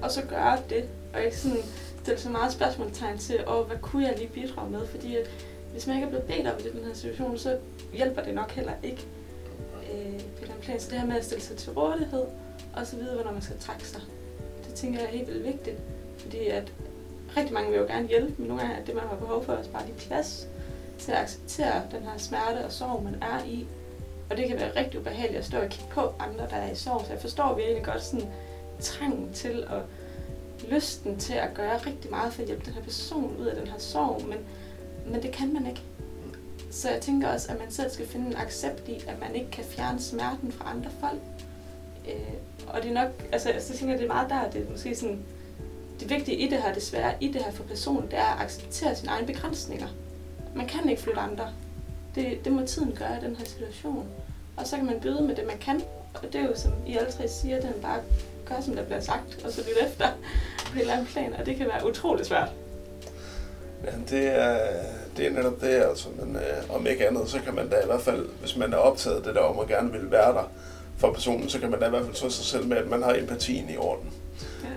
og 0.01 0.11
så 0.11 0.21
gøre 0.21 0.57
det, 0.69 0.83
og 1.13 1.23
ikke 1.23 1.37
sådan 1.37 1.57
stille 2.03 2.19
så 2.19 2.29
meget 2.29 2.53
spørgsmålstegn 2.53 3.17
til, 3.17 3.45
og 3.45 3.63
hvad 3.63 3.77
kunne 3.81 4.07
jeg 4.07 4.17
lige 4.17 4.29
bidrage 4.29 4.71
med, 4.71 4.87
fordi 4.87 5.15
at 5.15 5.29
hvis 5.71 5.87
man 5.87 5.95
ikke 5.95 6.05
er 6.05 6.09
blevet 6.09 6.25
bedt 6.25 6.47
om 6.47 6.57
det 6.57 6.65
i 6.65 6.77
den 6.77 6.85
her 6.85 6.93
situation, 6.93 7.37
så 7.37 7.57
hjælper 7.93 8.23
det 8.23 8.33
nok 8.33 8.51
heller 8.51 8.73
ikke 8.83 9.05
øh, 9.93 10.19
på 10.19 10.45
den 10.45 10.55
plan. 10.61 10.79
Så 10.79 10.91
det 10.91 10.99
her 10.99 11.07
med 11.07 11.15
at 11.15 11.25
stille 11.25 11.43
sig 11.43 11.57
til 11.57 11.71
rådighed, 11.71 12.23
og 12.73 12.87
så 12.87 12.95
vide, 12.95 13.13
hvornår 13.13 13.31
man 13.31 13.41
skal 13.41 13.55
trække 13.59 13.87
sig, 13.87 14.01
det 14.67 14.73
tænker 14.73 14.99
jeg 14.99 15.07
er 15.07 15.11
helt 15.11 15.27
vildt 15.27 15.43
vigtigt, 15.43 15.77
fordi 16.17 16.47
at 16.47 16.71
rigtig 17.37 17.53
mange 17.53 17.69
vil 17.69 17.79
jo 17.79 17.85
gerne 17.85 18.07
hjælpe, 18.07 18.33
men 18.37 18.47
nogle 18.47 18.63
gange 18.63 18.77
er 18.77 18.85
det, 18.85 18.95
man 18.95 19.03
har 19.03 19.15
behov 19.15 19.45
for, 19.45 19.53
også 19.53 19.69
bare 19.69 19.85
lige 19.85 19.97
plads 19.97 20.47
til 20.99 21.11
at 21.11 21.17
acceptere 21.17 21.81
den 21.91 22.03
her 22.03 22.17
smerte 22.17 22.65
og 22.65 22.71
sorg, 22.71 23.03
man 23.03 23.15
er 23.21 23.43
i. 23.45 23.67
Og 24.29 24.37
det 24.37 24.47
kan 24.47 24.59
være 24.59 24.75
rigtig 24.75 24.99
ubehageligt 24.99 25.39
at 25.39 25.45
stå 25.45 25.57
og 25.57 25.69
kigge 25.69 25.91
på 25.91 26.13
andre, 26.19 26.47
der 26.49 26.55
er 26.55 26.71
i 26.71 26.75
sorg. 26.75 27.01
Så 27.05 27.11
jeg 27.11 27.21
forstår 27.21 27.55
virkelig 27.55 27.83
godt 27.83 28.03
sådan 28.03 28.27
trangen 28.79 29.33
til 29.33 29.67
og 29.67 29.81
lysten 30.67 31.17
til 31.19 31.33
at 31.33 31.53
gøre 31.53 31.77
rigtig 31.77 32.11
meget 32.11 32.33
for 32.33 32.41
at 32.41 32.47
hjælpe 32.47 32.65
den 32.65 32.73
her 32.73 32.81
person 32.81 33.37
ud 33.39 33.45
af 33.45 33.55
den 33.55 33.67
her 33.67 33.79
sorg, 33.79 34.21
men, 34.27 34.37
men 35.11 35.21
det 35.21 35.31
kan 35.31 35.53
man 35.53 35.67
ikke. 35.67 35.81
Så 36.71 36.89
jeg 36.89 37.01
tænker 37.01 37.27
også, 37.27 37.51
at 37.51 37.59
man 37.59 37.71
selv 37.71 37.89
skal 37.89 38.07
finde 38.07 38.27
en 38.27 38.35
accept 38.35 38.87
i, 38.87 39.03
at 39.07 39.19
man 39.19 39.35
ikke 39.35 39.51
kan 39.51 39.63
fjerne 39.63 39.99
smerten 39.99 40.51
fra 40.51 40.71
andre 40.75 40.89
folk. 40.99 41.21
Øh, 42.07 42.33
og 42.67 42.83
det 42.83 42.89
er 42.89 42.93
nok, 42.93 43.09
altså 43.31 43.53
så 43.59 43.73
tænker 43.77 43.93
jeg, 43.93 43.99
det 43.99 44.09
er 44.09 44.13
meget 44.13 44.29
der, 44.29 44.49
det 44.49 44.67
er 44.67 44.71
måske 44.71 44.95
sådan, 44.95 45.25
det 45.99 46.09
vigtige 46.09 46.37
i 46.37 46.49
det 46.49 46.61
her, 46.61 46.73
desværre 46.73 47.13
i 47.19 47.27
det 47.27 47.43
her 47.43 47.51
for 47.51 47.63
personen, 47.63 48.11
det 48.11 48.19
er 48.19 48.35
at 48.35 48.41
acceptere 48.41 48.95
sine 48.95 49.11
egne 49.11 49.27
begrænsninger. 49.27 49.87
Man 50.55 50.67
kan 50.67 50.89
ikke 50.89 51.01
flytte 51.01 51.19
andre. 51.19 51.49
Det, 52.15 52.45
det 52.45 52.51
må 52.51 52.65
tiden 52.65 52.95
gøre 52.99 53.17
i 53.21 53.25
den 53.25 53.35
her 53.35 53.45
situation. 53.45 54.07
Og 54.57 54.67
så 54.67 54.75
kan 54.75 54.85
man 54.85 54.99
byde 54.99 55.21
med 55.21 55.35
det, 55.35 55.47
man 55.47 55.57
kan. 55.57 55.81
Og 56.13 56.33
det 56.33 56.35
er 56.35 56.45
jo, 56.45 56.55
som 56.55 56.71
I 56.87 56.97
alle 56.97 57.11
tre 57.11 57.27
siger, 57.27 57.61
den 57.61 57.73
bare 57.81 57.99
gør, 58.45 58.61
som 58.61 58.75
der 58.75 58.83
bliver 58.83 58.99
sagt, 59.01 59.45
og 59.45 59.51
så 59.51 59.61
lytte 59.61 59.91
efter 59.91 60.07
på 60.65 60.73
en 60.73 60.79
eller 60.79 60.93
anden 60.93 61.07
plan. 61.07 61.33
Og 61.33 61.45
det 61.45 61.55
kan 61.55 61.67
være 61.67 61.87
utrolig 61.89 62.25
svært. 62.25 62.49
Ja, 63.85 63.91
det 64.09 64.27
er, 64.27 64.59
det 65.17 65.27
er 65.27 65.31
netop 65.31 65.61
det, 65.61 65.67
altså. 65.67 66.07
Men 66.19 66.35
øh, 66.35 66.75
om 66.75 66.87
ikke 66.87 67.07
andet, 67.07 67.29
så 67.29 67.39
kan 67.39 67.55
man 67.55 67.69
da 67.69 67.75
i 67.75 67.85
hvert 67.85 68.01
fald, 68.01 68.25
hvis 68.39 68.57
man 68.57 68.73
er 68.73 68.77
optaget 68.77 69.25
det 69.25 69.35
der 69.35 69.41
om 69.41 69.59
at 69.59 69.67
gerne 69.67 69.91
vil 69.91 70.11
være 70.11 70.33
der 70.33 70.51
for 70.97 71.13
personen, 71.13 71.49
så 71.49 71.59
kan 71.59 71.71
man 71.71 71.79
da 71.79 71.85
i 71.85 71.89
hvert 71.89 72.05
fald 72.05 72.15
så 72.15 72.29
sig 72.29 72.45
selv 72.45 72.67
med, 72.67 72.77
at 72.77 72.87
man 72.87 73.03
har 73.03 73.13
empatien 73.13 73.69
i 73.69 73.77
orden. 73.77 74.13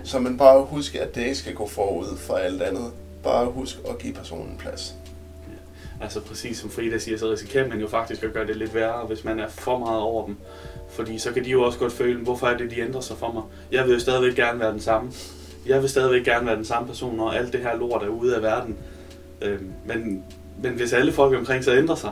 Så 0.03 0.19
man 0.19 0.37
bare 0.37 0.65
huske, 0.65 1.01
at 1.01 1.15
det 1.15 1.21
ikke 1.21 1.35
skal 1.35 1.53
gå 1.53 1.67
forud 1.67 2.17
for 2.17 2.33
alt 2.33 2.61
andet. 2.61 2.91
Bare 3.23 3.45
husk 3.45 3.77
at 3.89 3.97
give 3.97 4.13
personen 4.13 4.57
plads. 4.59 4.95
Altså 6.01 6.19
præcis 6.19 6.57
som 6.57 6.69
Frida 6.69 6.97
siger, 6.97 7.17
så 7.17 7.31
risikerer 7.31 7.67
man 7.67 7.79
jo 7.79 7.87
faktisk 7.87 8.23
at 8.23 8.33
gøre 8.33 8.47
det 8.47 8.55
lidt 8.55 8.75
værre, 8.75 9.05
hvis 9.07 9.23
man 9.23 9.39
er 9.39 9.47
for 9.49 9.79
meget 9.79 10.01
over 10.01 10.25
dem. 10.25 10.37
Fordi 10.89 11.17
så 11.17 11.31
kan 11.31 11.45
de 11.45 11.49
jo 11.49 11.63
også 11.63 11.79
godt 11.79 11.93
føle, 11.93 12.19
hvorfor 12.23 12.47
er 12.47 12.57
det, 12.57 12.71
de 12.71 12.79
ændrer 12.79 13.01
sig 13.01 13.17
for 13.17 13.31
mig? 13.31 13.43
Jeg 13.71 13.85
vil 13.85 13.93
jo 13.93 13.99
stadigvæk 13.99 14.35
gerne 14.35 14.59
være 14.59 14.71
den 14.71 14.79
samme. 14.79 15.11
Jeg 15.65 15.81
vil 15.81 15.89
stadigvæk 15.89 16.25
gerne 16.25 16.45
være 16.45 16.55
den 16.55 16.65
samme 16.65 16.87
person, 16.87 17.17
når 17.17 17.31
alt 17.31 17.53
det 17.53 17.61
her 17.61 17.77
lort 17.77 18.03
er 18.03 18.07
ude 18.07 18.35
af 18.35 18.41
verden. 18.41 18.77
Øhm, 19.41 19.71
men, 19.85 20.23
men 20.63 20.71
hvis 20.71 20.93
alle 20.93 21.11
folk 21.11 21.37
omkring 21.37 21.63
sig 21.63 21.77
ændrer 21.77 21.95
sig, 21.95 22.11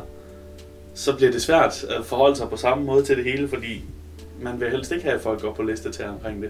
så 0.93 1.15
bliver 1.15 1.31
det 1.31 1.41
svært 1.41 1.83
at 1.83 2.05
forholde 2.05 2.35
sig 2.35 2.49
på 2.49 2.57
samme 2.57 2.83
måde 2.83 3.03
til 3.03 3.17
det 3.17 3.23
hele, 3.23 3.47
fordi 3.47 3.83
man 4.41 4.59
vil 4.59 4.71
helst 4.71 4.91
ikke 4.91 5.03
have, 5.03 5.15
at 5.15 5.21
folk 5.21 5.41
går 5.41 5.53
på 5.53 5.63
liste 5.63 5.91
til 5.91 6.05
omkring 6.05 6.41
det. 6.41 6.49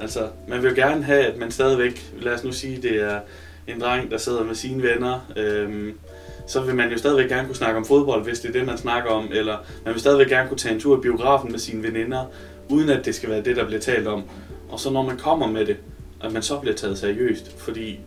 Altså, 0.00 0.28
man 0.48 0.62
vil 0.62 0.74
gerne 0.74 1.04
have, 1.04 1.24
at 1.24 1.38
man 1.38 1.50
stadigvæk, 1.50 2.12
lad 2.20 2.34
os 2.34 2.44
nu 2.44 2.52
sige, 2.52 2.82
det 2.82 3.02
er 3.02 3.20
en 3.66 3.80
dreng, 3.80 4.10
der 4.10 4.18
sidder 4.18 4.44
med 4.44 4.54
sine 4.54 4.82
venner, 4.82 5.32
øhm, 5.36 5.98
så 6.46 6.60
vil 6.60 6.74
man 6.74 6.90
jo 6.90 6.98
stadigvæk 6.98 7.28
gerne 7.28 7.46
kunne 7.46 7.56
snakke 7.56 7.76
om 7.76 7.84
fodbold, 7.84 8.24
hvis 8.24 8.40
det 8.40 8.48
er 8.48 8.52
det, 8.52 8.66
man 8.66 8.78
snakker 8.78 9.10
om, 9.10 9.28
eller 9.32 9.56
man 9.84 9.94
vil 9.94 10.00
stadigvæk 10.00 10.28
gerne 10.28 10.48
kunne 10.48 10.58
tage 10.58 10.74
en 10.74 10.80
tur 10.80 10.98
i 10.98 11.00
biografen 11.00 11.50
med 11.50 11.58
sine 11.58 11.82
veninder, 11.82 12.24
uden 12.68 12.90
at 12.90 13.04
det 13.04 13.14
skal 13.14 13.30
være 13.30 13.42
det, 13.42 13.56
der 13.56 13.66
bliver 13.66 13.80
talt 13.80 14.08
om. 14.08 14.22
Og 14.70 14.80
så 14.80 14.90
når 14.90 15.02
man 15.02 15.16
kommer 15.16 15.46
med 15.46 15.66
det, 15.66 15.76
at 16.24 16.32
man 16.32 16.42
så 16.42 16.58
bliver 16.58 16.76
taget 16.76 16.98
seriøst, 16.98 17.58
fordi 17.58 17.98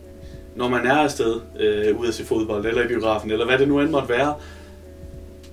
når 0.56 0.68
man 0.68 0.86
er 0.86 0.94
afsted 0.94 1.40
øh, 1.60 2.00
ude 2.00 2.08
at 2.08 2.14
se 2.14 2.24
fodbold, 2.24 2.66
eller 2.66 2.84
i 2.84 2.88
biografen, 2.88 3.30
eller 3.30 3.46
hvad 3.46 3.58
det 3.58 3.68
nu 3.68 3.80
end 3.80 3.90
måtte 3.90 4.08
være, 4.08 4.34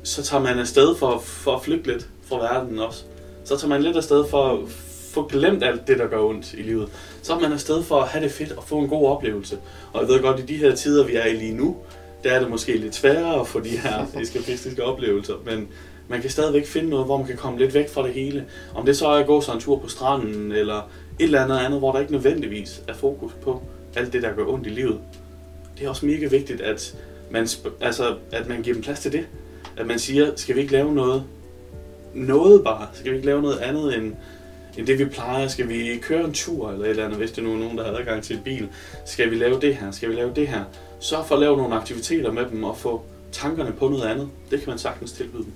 så 0.03 0.23
tager 0.23 0.43
man 0.43 0.59
afsted 0.59 0.95
for, 0.95 1.19
for 1.19 1.55
at 1.55 1.63
flygte 1.63 1.91
lidt 1.91 2.07
fra 2.29 2.37
verden 2.37 2.79
også. 2.79 3.03
Så 3.43 3.57
tager 3.57 3.69
man 3.69 3.83
lidt 3.83 3.97
afsted 3.97 4.25
for 4.29 4.53
at 4.53 4.59
få 5.13 5.27
glemt 5.27 5.63
alt 5.63 5.87
det, 5.87 5.99
der 5.99 6.07
gør 6.07 6.19
ondt 6.19 6.53
i 6.53 6.61
livet. 6.61 6.89
Så 7.21 7.33
er 7.33 7.39
man 7.39 7.53
afsted 7.53 7.83
for 7.83 8.01
at 8.01 8.07
have 8.07 8.23
det 8.23 8.31
fedt 8.31 8.51
og 8.51 8.63
få 8.63 8.79
en 8.79 8.87
god 8.87 9.07
oplevelse. 9.07 9.57
Og 9.93 10.01
jeg 10.01 10.09
ved 10.09 10.21
godt, 10.21 10.39
i 10.39 10.43
de 10.43 10.57
her 10.57 10.75
tider, 10.75 11.05
vi 11.05 11.15
er 11.15 11.25
i 11.25 11.33
lige 11.33 11.53
nu, 11.53 11.75
der 12.23 12.31
er 12.31 12.39
det 12.39 12.49
måske 12.49 12.77
lidt 12.77 12.95
sværere 12.95 13.39
at 13.39 13.47
få 13.47 13.59
de 13.59 13.69
her 13.69 14.05
eskapistiske 14.21 14.83
oplevelser, 14.83 15.33
men 15.45 15.67
man 16.07 16.21
kan 16.21 16.29
stadigvæk 16.29 16.65
finde 16.65 16.89
noget, 16.89 17.05
hvor 17.05 17.17
man 17.17 17.27
kan 17.27 17.37
komme 17.37 17.59
lidt 17.59 17.73
væk 17.73 17.89
fra 17.89 18.03
det 18.03 18.13
hele. 18.13 18.45
Om 18.75 18.85
det 18.85 18.97
så 18.97 19.07
er 19.07 19.19
at 19.19 19.27
gå 19.27 19.41
sig 19.41 19.53
en 19.53 19.59
tur 19.59 19.77
på 19.77 19.87
stranden, 19.87 20.51
eller 20.51 20.77
et 21.19 21.23
eller 21.25 21.43
andet 21.43 21.57
andet, 21.57 21.79
hvor 21.79 21.91
der 21.91 21.99
ikke 21.99 22.11
nødvendigvis 22.11 22.81
er 22.87 22.93
fokus 22.93 23.31
på 23.41 23.61
alt 23.95 24.13
det, 24.13 24.23
der 24.23 24.33
gør 24.35 24.45
ondt 24.45 24.67
i 24.67 24.69
livet. 24.69 24.99
Det 25.77 25.85
er 25.85 25.89
også 25.89 26.05
mega 26.05 26.27
vigtigt, 26.27 26.61
at 26.61 26.95
man, 27.31 27.47
altså, 27.81 28.15
at 28.31 28.47
man 28.47 28.61
giver 28.61 28.73
dem 28.73 28.83
plads 28.83 28.99
til 28.99 29.11
det. 29.11 29.27
At 29.77 29.87
man 29.87 29.99
siger, 29.99 30.31
skal 30.35 30.55
vi 30.55 30.61
ikke 30.61 30.73
lave 30.73 30.93
noget? 30.93 31.23
Noget 32.13 32.63
bare. 32.63 32.87
Skal 32.93 33.11
vi 33.11 33.15
ikke 33.15 33.25
lave 33.25 33.41
noget 33.41 33.57
andet 33.57 33.97
end, 33.97 34.13
end 34.77 34.87
det, 34.87 34.99
vi 34.99 35.05
plejer? 35.05 35.47
Skal 35.47 35.69
vi 35.69 35.99
køre 36.01 36.23
en 36.25 36.33
tur 36.33 36.71
eller 36.71 36.85
et 36.85 36.89
eller 36.89 37.05
andet, 37.05 37.19
hvis 37.19 37.31
det 37.31 37.43
nu 37.43 37.53
er 37.53 37.57
nogen, 37.57 37.77
der 37.77 37.83
har 37.83 37.99
adgang 37.99 38.23
til 38.23 38.35
en 38.35 38.41
bil? 38.43 38.69
Skal 39.05 39.31
vi 39.31 39.35
lave 39.35 39.61
det 39.61 39.75
her? 39.75 39.91
Skal 39.91 40.09
vi 40.09 40.15
lave 40.15 40.33
det 40.35 40.47
her? 40.47 40.63
Sørg 40.99 41.25
for 41.25 41.35
at 41.35 41.41
lave 41.41 41.57
nogle 41.57 41.75
aktiviteter 41.75 42.31
med 42.31 42.45
dem 42.51 42.63
og 42.63 42.77
få 42.77 43.01
tankerne 43.31 43.71
på 43.71 43.89
noget 43.89 44.03
andet. 44.03 44.29
Det 44.51 44.59
kan 44.59 44.69
man 44.69 44.77
sagtens 44.77 45.11
tilbyde 45.11 45.43
dem. 45.43 45.53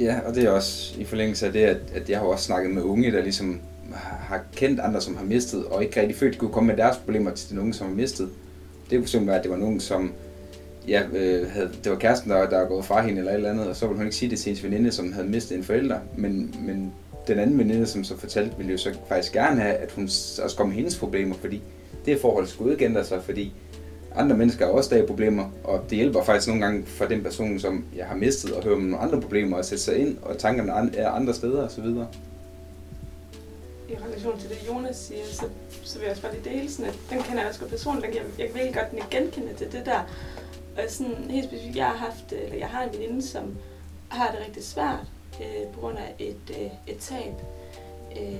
Ja, 0.00 0.20
og 0.26 0.34
det 0.34 0.44
er 0.44 0.50
også 0.50 0.94
i 1.00 1.04
forlængelse 1.04 1.46
af 1.46 1.52
det, 1.52 1.60
at, 1.60 1.76
at 1.94 2.10
jeg 2.10 2.18
har 2.18 2.26
også 2.26 2.44
snakket 2.44 2.70
med 2.70 2.82
unge, 2.82 3.12
der 3.12 3.22
ligesom 3.22 3.60
har 4.20 4.40
kendt 4.56 4.80
andre, 4.80 5.00
som 5.00 5.16
har 5.16 5.24
mistet, 5.24 5.64
og 5.64 5.82
ikke 5.82 6.00
rigtig 6.00 6.16
følt, 6.16 6.28
at 6.30 6.34
de 6.34 6.38
kunne 6.38 6.52
komme 6.52 6.66
med 6.66 6.76
deres 6.76 6.96
problemer 6.96 7.30
til 7.30 7.50
den 7.50 7.58
unge, 7.58 7.74
som 7.74 7.86
har 7.86 7.94
mistet. 7.94 8.28
Det 8.90 8.98
kunne 8.98 9.08
simpelthen 9.08 9.26
være, 9.26 9.36
at 9.36 9.42
det 9.42 9.50
var 9.50 9.56
nogen, 9.56 9.80
som 9.80 10.12
ja, 10.88 11.02
øh, 11.12 11.50
havde, 11.50 11.70
det 11.84 11.92
var 11.92 11.98
kæresten, 11.98 12.30
der, 12.30 12.48
der 12.48 12.58
var 12.58 12.68
gået 12.68 12.84
fra 12.84 13.02
hende 13.02 13.18
eller 13.18 13.32
et 13.32 13.36
eller 13.36 13.50
andet, 13.50 13.68
og 13.68 13.76
så 13.76 13.86
ville 13.86 13.96
hun 13.96 14.06
ikke 14.06 14.16
sige 14.16 14.30
det 14.30 14.38
til 14.38 14.44
hendes 14.46 14.64
veninde, 14.64 14.92
som 14.92 15.12
havde 15.12 15.28
mistet 15.28 15.58
en 15.58 15.64
forælder, 15.64 15.98
men, 16.16 16.54
men 16.66 16.92
den 17.26 17.38
anden 17.38 17.58
veninde, 17.58 17.86
som 17.86 18.04
så 18.04 18.16
fortalte, 18.16 18.56
ville 18.56 18.72
jo 18.72 18.78
så 18.78 18.94
faktisk 19.08 19.32
gerne 19.32 19.60
have, 19.60 19.74
at 19.74 19.92
hun 19.92 20.04
også 20.42 20.54
kom 20.56 20.68
med 20.68 20.76
hendes 20.76 20.98
problemer, 20.98 21.34
fordi 21.34 21.62
det 22.06 22.20
forhold 22.20 22.46
skulle 22.46 22.72
udgænde 22.72 23.04
sig, 23.04 23.22
fordi 23.22 23.52
andre 24.14 24.36
mennesker 24.36 24.66
har 24.66 24.72
også 24.72 24.94
der 24.94 25.06
problemer, 25.06 25.50
og 25.64 25.84
det 25.90 25.98
hjælper 25.98 26.22
faktisk 26.22 26.48
nogle 26.48 26.62
gange 26.62 26.86
for 26.86 27.04
den 27.04 27.22
person, 27.22 27.58
som 27.58 27.84
jeg 27.96 28.06
har 28.06 28.16
mistet, 28.16 28.52
at 28.52 28.64
høre 28.64 28.74
om 28.74 28.80
nogle 28.80 28.98
andre 28.98 29.20
problemer 29.20 29.56
og 29.56 29.64
sætte 29.64 29.84
sig 29.84 29.98
ind, 29.98 30.18
og 30.22 30.38
tankerne 30.38 30.96
er 30.96 31.10
andre 31.10 31.34
steder 31.34 31.66
osv. 31.66 31.84
I 33.88 33.94
relation 34.08 34.38
til 34.38 34.48
det, 34.48 34.58
Jonas 34.68 34.96
siger, 34.96 35.20
så, 35.32 35.44
så 35.84 35.98
vil 35.98 36.04
jeg 36.04 36.10
også 36.10 36.22
bare 36.22 36.32
lige 36.32 36.58
dele 36.58 36.70
sådan, 36.70 36.90
at 36.90 36.98
den 37.10 37.22
kender 37.22 37.40
jeg 37.40 37.48
også 37.48 37.60
godt 37.60 37.70
personligt, 37.70 38.14
jeg, 38.14 38.22
jeg 38.38 38.46
kan 38.46 38.54
virkelig 38.54 38.74
godt 38.74 38.90
den 38.90 39.00
genkende 39.10 39.54
til 39.54 39.72
det 39.72 39.86
der. 39.86 40.00
Og 40.76 40.82
sådan 40.88 41.30
helt 41.30 41.44
specifikt, 41.44 41.76
jeg 41.76 41.86
har 41.86 41.96
haft, 41.96 42.32
eller 42.32 42.56
jeg 42.56 42.68
har 42.68 42.84
en 42.84 42.98
veninde, 42.98 43.22
som 43.22 43.56
har 44.08 44.30
det 44.30 44.40
rigtig 44.46 44.64
svært 44.64 45.06
øh, 45.40 45.72
på 45.72 45.80
grund 45.80 45.98
af 45.98 46.14
et, 46.18 46.36
øh, 46.50 46.70
et 46.86 46.98
tab. 46.98 47.32
Øh, 48.20 48.36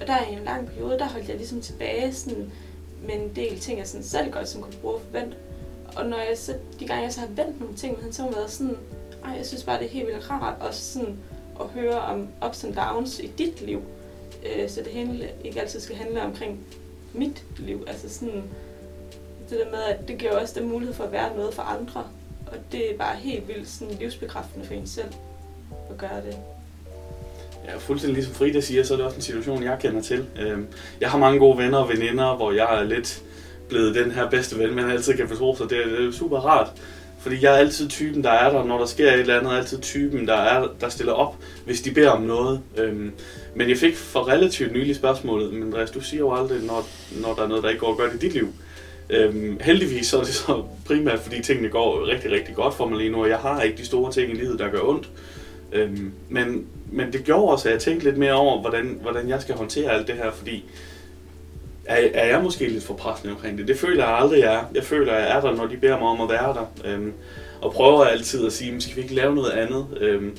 og 0.00 0.06
der 0.06 0.26
i 0.30 0.32
en 0.32 0.44
lang 0.44 0.66
periode, 0.66 0.98
der 0.98 1.08
holdt 1.08 1.28
jeg 1.28 1.36
ligesom 1.36 1.60
tilbage 1.60 2.14
sådan, 2.14 2.52
med 3.02 3.14
en 3.14 3.36
del 3.36 3.60
ting, 3.60 3.78
jeg 3.78 3.88
sådan 3.88 4.04
selv 4.04 4.32
godt 4.32 4.48
som 4.48 4.62
kunne 4.62 4.76
bruge 4.80 4.94
og 4.94 5.00
forvente. 5.00 5.36
Og 5.96 6.06
når 6.06 6.16
jeg 6.16 6.38
så, 6.38 6.54
de 6.80 6.86
gange 6.86 7.02
jeg 7.02 7.12
så 7.12 7.20
har 7.20 7.26
vendt 7.26 7.60
nogle 7.60 7.76
ting 7.76 7.92
med 7.94 8.02
hende, 8.02 8.16
så 8.16 8.22
har 8.22 8.28
hun 8.28 8.36
været 8.36 8.50
sådan, 8.50 8.76
ej, 9.24 9.30
jeg 9.30 9.46
synes 9.46 9.64
bare, 9.64 9.78
det 9.78 9.86
er 9.86 9.90
helt 9.90 10.06
vildt 10.06 10.30
rart 10.30 10.60
også 10.60 10.92
sådan 10.92 11.16
at 11.60 11.66
høre 11.66 12.00
om 12.00 12.28
ups 12.46 12.64
and 12.64 12.74
downs 12.74 13.18
i 13.18 13.26
dit 13.26 13.60
liv. 13.60 13.82
Øh, 14.46 14.68
så 14.68 14.82
det 14.82 14.92
hele 14.92 15.30
ikke 15.44 15.60
altid 15.60 15.80
skal 15.80 15.96
handle 15.96 16.22
omkring 16.22 16.66
mit 17.12 17.44
liv. 17.58 17.84
Altså 17.86 18.08
sådan, 18.08 18.44
det 19.50 19.58
der 19.58 19.70
med, 19.70 19.82
at 19.82 20.08
det 20.08 20.18
giver 20.18 20.40
også 20.40 20.60
den 20.60 20.68
mulighed 20.68 20.94
for 20.94 21.04
at 21.04 21.12
være 21.12 21.36
noget 21.36 21.54
for 21.54 21.62
andre. 21.62 22.06
Og 22.46 22.58
det 22.72 22.90
er 22.90 22.98
bare 22.98 23.16
helt 23.16 23.48
vildt 23.48 23.68
sådan 23.68 23.94
livsbekræftende 23.94 24.66
for 24.66 24.74
en 24.74 24.86
selv 24.86 25.12
at 25.90 25.98
gøre 25.98 26.20
det. 26.26 26.36
Ja, 27.66 27.76
fuldstændig 27.78 28.14
ligesom 28.14 28.34
Frida 28.34 28.60
siger, 28.60 28.82
så 28.82 28.94
er 28.94 28.96
det 28.96 29.06
også 29.06 29.16
en 29.16 29.22
situation, 29.22 29.62
jeg 29.62 29.78
kender 29.80 30.02
til. 30.02 30.26
Øhm, 30.40 30.66
jeg 31.00 31.10
har 31.10 31.18
mange 31.18 31.38
gode 31.38 31.58
venner 31.58 31.78
og 31.78 31.88
veninder, 31.88 32.36
hvor 32.36 32.52
jeg 32.52 32.80
er 32.80 32.84
lidt 32.84 33.22
blevet 33.68 33.94
den 33.94 34.10
her 34.10 34.30
bedste 34.30 34.58
ven, 34.58 34.74
man 34.74 34.90
altid 34.90 35.16
kan 35.16 35.28
forstå 35.28 35.56
sig. 35.56 35.70
Det 35.70 35.78
er 35.78 36.12
super 36.12 36.38
rart, 36.38 36.68
fordi 37.18 37.44
jeg 37.44 37.52
er 37.52 37.56
altid 37.56 37.88
typen, 37.88 38.24
der 38.24 38.30
er 38.30 38.50
der, 38.50 38.64
når 38.64 38.78
der 38.78 38.86
sker 38.86 39.12
et 39.12 39.20
eller 39.20 39.38
andet. 39.38 39.56
altid 39.56 39.80
typen, 39.80 40.28
der, 40.28 40.34
er, 40.34 40.68
der 40.80 40.88
stiller 40.88 41.12
op, 41.12 41.36
hvis 41.64 41.80
de 41.80 41.90
beder 41.90 42.10
om 42.10 42.22
noget. 42.22 42.60
Øhm, 42.76 43.12
men 43.54 43.68
jeg 43.68 43.76
fik 43.76 43.96
for 43.96 44.28
relativt 44.28 44.72
nylig 44.72 44.96
spørgsmålet, 44.96 45.52
men 45.52 45.62
Andreas, 45.62 45.90
du 45.90 46.00
siger 46.00 46.20
jo 46.20 46.34
aldrig, 46.34 46.62
når, 46.62 46.86
når 47.22 47.34
der 47.34 47.42
er 47.42 47.48
noget, 47.48 47.62
der 47.62 47.68
ikke 47.68 47.80
går 47.80 47.96
godt 47.96 48.14
i 48.14 48.18
dit 48.18 48.32
liv. 48.32 48.48
Øhm, 49.10 49.58
heldigvis 49.60 50.06
så 50.06 50.18
er 50.18 50.24
det 50.24 50.34
så 50.34 50.62
primært, 50.86 51.20
fordi 51.20 51.42
tingene 51.42 51.68
går 51.68 52.06
rigtig, 52.06 52.32
rigtig 52.32 52.54
godt 52.54 52.74
for 52.74 52.88
mig 52.88 52.98
lige 52.98 53.10
nu, 53.10 53.22
og 53.22 53.28
jeg 53.28 53.38
har 53.38 53.62
ikke 53.62 53.78
de 53.78 53.86
store 53.86 54.12
ting 54.12 54.30
i 54.30 54.34
livet, 54.34 54.58
der 54.58 54.70
gør 54.70 54.80
ondt. 54.82 55.08
Øhm, 55.72 56.12
men, 56.28 56.66
men 56.90 57.12
det 57.12 57.24
gjorde 57.24 57.52
også, 57.52 57.68
at 57.68 57.72
jeg 57.72 57.80
tænkte 57.80 58.04
lidt 58.04 58.18
mere 58.18 58.32
over, 58.32 58.60
hvordan, 58.60 58.98
hvordan 59.02 59.28
jeg 59.28 59.42
skal 59.42 59.54
håndtere 59.54 59.90
alt 59.90 60.06
det 60.06 60.14
her, 60.14 60.30
fordi 60.30 60.64
er, 61.84 62.08
er 62.14 62.26
jeg 62.26 62.42
måske 62.42 62.68
lidt 62.68 62.84
for 62.84 62.94
pressende 62.94 63.34
omkring 63.34 63.58
det. 63.58 63.68
Det 63.68 63.78
føler 63.78 64.04
jeg 64.04 64.14
aldrig, 64.14 64.40
jeg 64.40 64.54
er. 64.54 64.62
Jeg 64.74 64.84
føler, 64.84 65.14
jeg 65.14 65.36
er 65.36 65.40
der, 65.40 65.56
når 65.56 65.66
de 65.66 65.76
beder 65.76 65.98
mig 65.98 66.08
om 66.08 66.20
at 66.20 66.28
være 66.28 66.54
der. 66.54 66.66
Øhm, 66.84 67.12
og 67.60 67.72
prøver 67.72 68.04
altid 68.04 68.46
at 68.46 68.52
sige, 68.52 68.80
skal 68.80 68.96
vi 68.96 69.00
ikke 69.00 69.14
lave 69.14 69.34
noget 69.34 69.50
andet? 69.50 69.86
Øhm, 70.00 70.36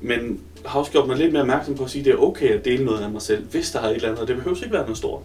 men 0.00 0.40
har 0.66 0.78
også 0.78 0.92
gjort 0.92 1.06
mig 1.06 1.16
lidt 1.16 1.32
mere 1.32 1.42
opmærksom 1.42 1.74
på 1.74 1.84
at 1.84 1.90
sige, 1.90 2.00
at 2.00 2.06
det 2.06 2.12
er 2.12 2.18
okay 2.18 2.58
at 2.58 2.64
dele 2.64 2.84
noget 2.84 3.00
af 3.00 3.10
mig 3.10 3.22
selv, 3.22 3.44
hvis 3.44 3.70
der 3.70 3.80
har 3.80 3.88
et 3.88 3.94
eller 3.94 4.08
andet. 4.08 4.22
Og 4.22 4.28
det 4.28 4.36
behøver 4.36 4.56
ikke 4.56 4.72
være 4.72 4.82
noget 4.82 4.96
stort. 4.96 5.22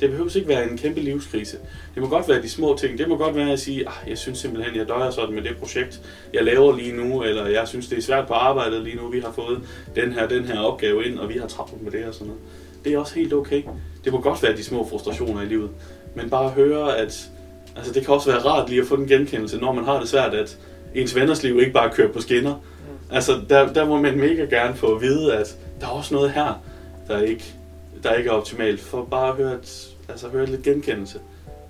Det 0.00 0.10
behøver 0.10 0.36
ikke 0.36 0.48
være 0.48 0.70
en 0.70 0.78
kæmpe 0.78 1.00
livskrise. 1.00 1.56
Det 1.94 2.02
må 2.02 2.08
godt 2.08 2.28
være 2.28 2.42
de 2.42 2.48
små 2.48 2.76
ting. 2.76 2.98
Det 2.98 3.08
må 3.08 3.16
godt 3.16 3.36
være 3.36 3.52
at 3.52 3.60
sige, 3.60 3.80
at 3.80 4.08
jeg 4.08 4.18
synes 4.18 4.38
simpelthen, 4.38 4.76
jeg 4.76 4.88
døjer 4.88 5.10
sådan 5.10 5.34
med 5.34 5.42
det 5.42 5.56
projekt, 5.56 6.00
jeg 6.34 6.44
laver 6.44 6.76
lige 6.76 6.92
nu, 6.92 7.22
eller 7.22 7.46
jeg 7.46 7.68
synes, 7.68 7.88
det 7.88 7.98
er 7.98 8.02
svært 8.02 8.26
på 8.26 8.34
arbejdet 8.34 8.82
lige 8.82 8.96
nu. 8.96 9.08
Vi 9.08 9.20
har 9.20 9.32
fået 9.32 9.60
den 9.96 10.12
her, 10.12 10.28
den 10.28 10.44
her 10.44 10.60
opgave 10.60 11.04
ind, 11.04 11.18
og 11.18 11.28
vi 11.28 11.38
har 11.38 11.46
travlt 11.46 11.82
med 11.82 11.92
det 11.92 12.04
og 12.04 12.14
sådan 12.14 12.26
noget. 12.26 12.42
Det 12.84 12.94
er 12.94 12.98
også 12.98 13.14
helt 13.14 13.32
okay. 13.32 13.62
Det 14.04 14.12
må 14.12 14.20
godt 14.20 14.42
være 14.42 14.56
de 14.56 14.64
små 14.64 14.88
frustrationer 14.88 15.42
i 15.42 15.46
livet. 15.46 15.70
Men 16.14 16.30
bare 16.30 16.48
høre, 16.48 16.98
at 16.98 17.30
altså 17.76 17.92
det 17.92 18.04
kan 18.04 18.14
også 18.14 18.30
være 18.30 18.40
rart 18.40 18.68
lige 18.68 18.80
at 18.80 18.86
få 18.86 18.96
den 18.96 19.06
genkendelse, 19.06 19.58
når 19.58 19.72
man 19.72 19.84
har 19.84 20.00
det 20.00 20.08
svært, 20.08 20.34
at 20.34 20.58
ens 20.94 21.16
venners 21.16 21.42
liv 21.42 21.60
ikke 21.60 21.72
bare 21.72 21.90
kører 21.90 22.12
på 22.12 22.20
skinner. 22.20 22.54
Mm. 22.54 23.14
Altså 23.14 23.40
der, 23.48 23.72
der 23.72 23.84
må 23.84 24.00
man 24.00 24.18
mega 24.18 24.44
gerne 24.44 24.74
få 24.74 24.94
at 24.94 25.02
vide, 25.02 25.34
at 25.34 25.56
der 25.80 25.86
er 25.86 25.90
også 25.90 26.14
noget 26.14 26.32
her, 26.32 26.62
der 27.08 27.20
ikke, 27.20 27.54
der 28.02 28.14
ikke 28.14 28.30
er 28.30 28.34
optimalt. 28.34 28.80
For 28.80 29.04
bare 29.04 29.28
at 29.28 29.36
høre, 29.36 29.54
et, 29.54 29.96
altså 30.08 30.28
høre 30.28 30.46
lidt 30.46 30.62
genkendelse. 30.62 31.20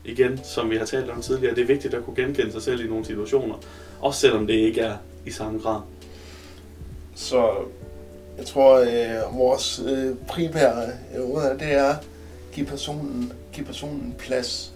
Igen, 0.04 0.40
som 0.44 0.70
vi 0.70 0.76
har 0.76 0.84
talt 0.84 1.10
om 1.10 1.22
tidligere, 1.22 1.54
det 1.54 1.62
er 1.62 1.66
vigtigt 1.66 1.94
at 1.94 2.04
kunne 2.04 2.16
genkende 2.16 2.52
sig 2.52 2.62
selv 2.62 2.84
i 2.84 2.88
nogle 2.88 3.04
situationer. 3.04 3.54
Også 4.00 4.20
selvom 4.20 4.46
det 4.46 4.54
ikke 4.54 4.80
er 4.80 4.96
i 5.26 5.30
samme 5.30 5.58
grad. 5.58 5.80
Så 7.14 7.50
jeg 8.38 8.46
tror, 8.46 8.78
øh, 8.78 9.38
vores 9.38 9.82
øh, 9.86 10.14
primære 10.28 10.86
øh, 11.16 11.60
det 11.60 11.72
er 11.72 11.84
at 11.84 11.96
give 12.52 12.66
personen, 12.66 13.32
give 13.52 13.66
personen 13.66 14.14
plads. 14.18 14.72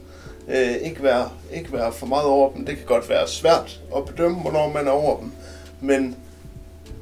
Øh, 0.49 0.75
ikke, 0.75 1.03
være, 1.03 1.31
ikke 1.53 1.73
være 1.73 1.93
for 1.93 2.07
meget 2.07 2.27
over 2.27 2.53
dem. 2.53 2.67
Det 2.67 2.77
kan 2.77 2.87
godt 2.87 3.09
være 3.09 3.29
svært 3.29 3.81
at 3.97 4.05
bedømme, 4.05 4.41
hvornår 4.41 4.73
man 4.73 4.87
er 4.87 4.91
over 4.91 5.21
dem. 5.21 5.33
Men 5.81 6.17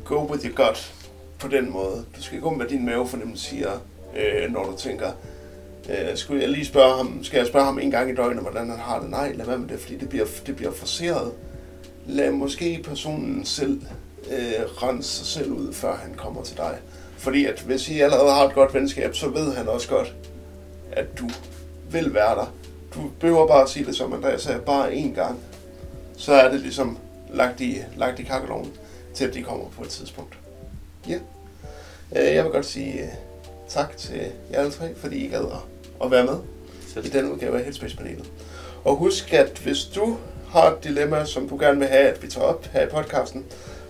go 0.05 0.33
with 0.33 0.47
your 0.47 0.67
gut 0.67 0.95
på 1.39 1.49
den 1.49 1.71
måde. 1.71 2.05
Du 2.17 2.23
skal 2.23 2.41
gå 2.41 2.51
med 2.51 2.67
din 2.67 2.85
mavefornemmelse, 2.85 3.69
og 3.69 3.81
øh, 4.17 4.53
når 4.53 4.65
du 4.65 4.77
tænker, 4.77 5.13
øh, 5.91 6.17
skulle 6.17 6.43
jeg 6.43 6.51
lige 6.51 6.67
spørge 6.67 6.97
ham, 6.97 7.25
skal 7.25 7.39
jeg 7.39 7.47
spørge 7.47 7.65
ham 7.65 7.79
en 7.79 7.91
gang 7.91 8.11
i 8.11 8.15
døgnet, 8.15 8.43
hvordan 8.43 8.71
han 8.71 8.79
har 8.79 9.01
det? 9.01 9.11
Nej, 9.11 9.33
lad 9.33 9.47
være 9.47 9.59
med 9.59 9.69
det, 9.69 9.81
fordi 9.81 9.97
det 9.97 10.09
bliver, 10.09 10.27
det 10.47 10.57
bliver 10.57 10.73
forseret. 10.73 11.33
Lad 12.07 12.31
måske 12.31 12.85
personen 12.85 13.45
selv 13.45 13.83
øh, 14.31 14.65
rense 14.83 15.11
sig 15.11 15.27
selv 15.27 15.53
ud, 15.53 15.73
før 15.73 15.97
han 15.97 16.15
kommer 16.15 16.43
til 16.43 16.57
dig. 16.57 16.79
Fordi 17.17 17.47
at 17.47 17.61
hvis 17.61 17.89
I 17.89 18.01
allerede 18.01 18.31
har 18.31 18.45
et 18.49 18.55
godt 18.55 18.75
venskab, 18.75 19.15
så 19.15 19.29
ved 19.29 19.55
han 19.55 19.69
også 19.69 19.89
godt, 19.89 20.15
at 20.93 21.19
du 21.19 21.29
vil 21.91 22.15
være 22.15 22.35
der. 22.35 22.55
Du 22.95 23.01
behøver 23.21 23.47
bare 23.47 23.63
at 23.63 23.69
sige 23.69 23.87
det, 23.87 23.97
som 23.97 24.13
Andreas 24.13 24.43
sagde, 24.43 24.61
bare 24.61 24.93
én 24.93 25.15
gang. 25.15 25.39
Så 26.17 26.33
er 26.33 26.51
det 26.51 26.61
ligesom 26.61 26.99
lagt 27.35 27.61
i, 27.61 27.79
lagt 27.97 28.21
i 28.21 28.23
kakkeloven, 28.23 28.73
til 29.15 29.25
at 29.25 29.35
de 29.35 29.43
kommer 29.43 29.65
på 29.77 29.83
et 29.83 29.89
tidspunkt. 29.89 30.39
Ja. 31.09 31.19
Øh, 32.17 32.35
jeg 32.35 32.45
vil 32.45 32.53
godt 32.53 32.67
sige 32.67 33.03
øh, 33.03 33.09
tak 33.73 33.97
til 33.97 34.21
jer 34.53 34.59
alle 34.59 34.73
tre, 34.73 34.95
fordi 34.97 35.17
I 35.17 35.29
gad 35.29 35.47
at 36.05 36.11
være 36.11 36.25
med 36.25 36.37
i 37.05 37.09
den 37.09 37.33
udgave 37.33 37.59
af 37.59 37.65
Headspace-panelet. 37.65 38.33
Og 38.85 38.97
husk, 38.97 39.33
at 39.33 39.59
hvis 39.59 39.85
du 39.85 40.17
har 40.49 40.71
et 40.71 40.85
dilemma, 40.85 41.25
som 41.25 41.49
du 41.49 41.59
gerne 41.59 41.79
vil 41.79 41.89
have, 41.89 42.09
at 42.09 42.23
vi 42.23 42.29
tager 42.29 42.47
op 42.47 42.65
her 42.65 42.87
i 42.87 42.91
podcasten, 42.91 43.45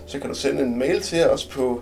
så 0.05 0.19
kan 0.19 0.29
du 0.29 0.35
sende 0.35 0.61
en 0.61 0.79
mail 0.79 1.01
til 1.01 1.29
os 1.29 1.45
på 1.45 1.81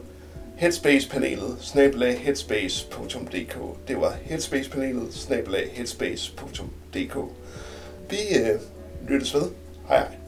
headspace-panelet, 0.56 1.58
snabelag 1.62 2.20
headspace.dk. 2.20 3.58
Det 3.88 3.98
var 4.02 4.16
headspace-panelet, 4.24 5.14
snabelag 5.14 5.70
headspace.dk. 5.74 7.18
Vi 8.10 8.18
øh, 8.40 8.60
lyttes 9.10 9.34
ved. 9.34 9.50
Hej 9.88 9.98
hej. 9.98 10.21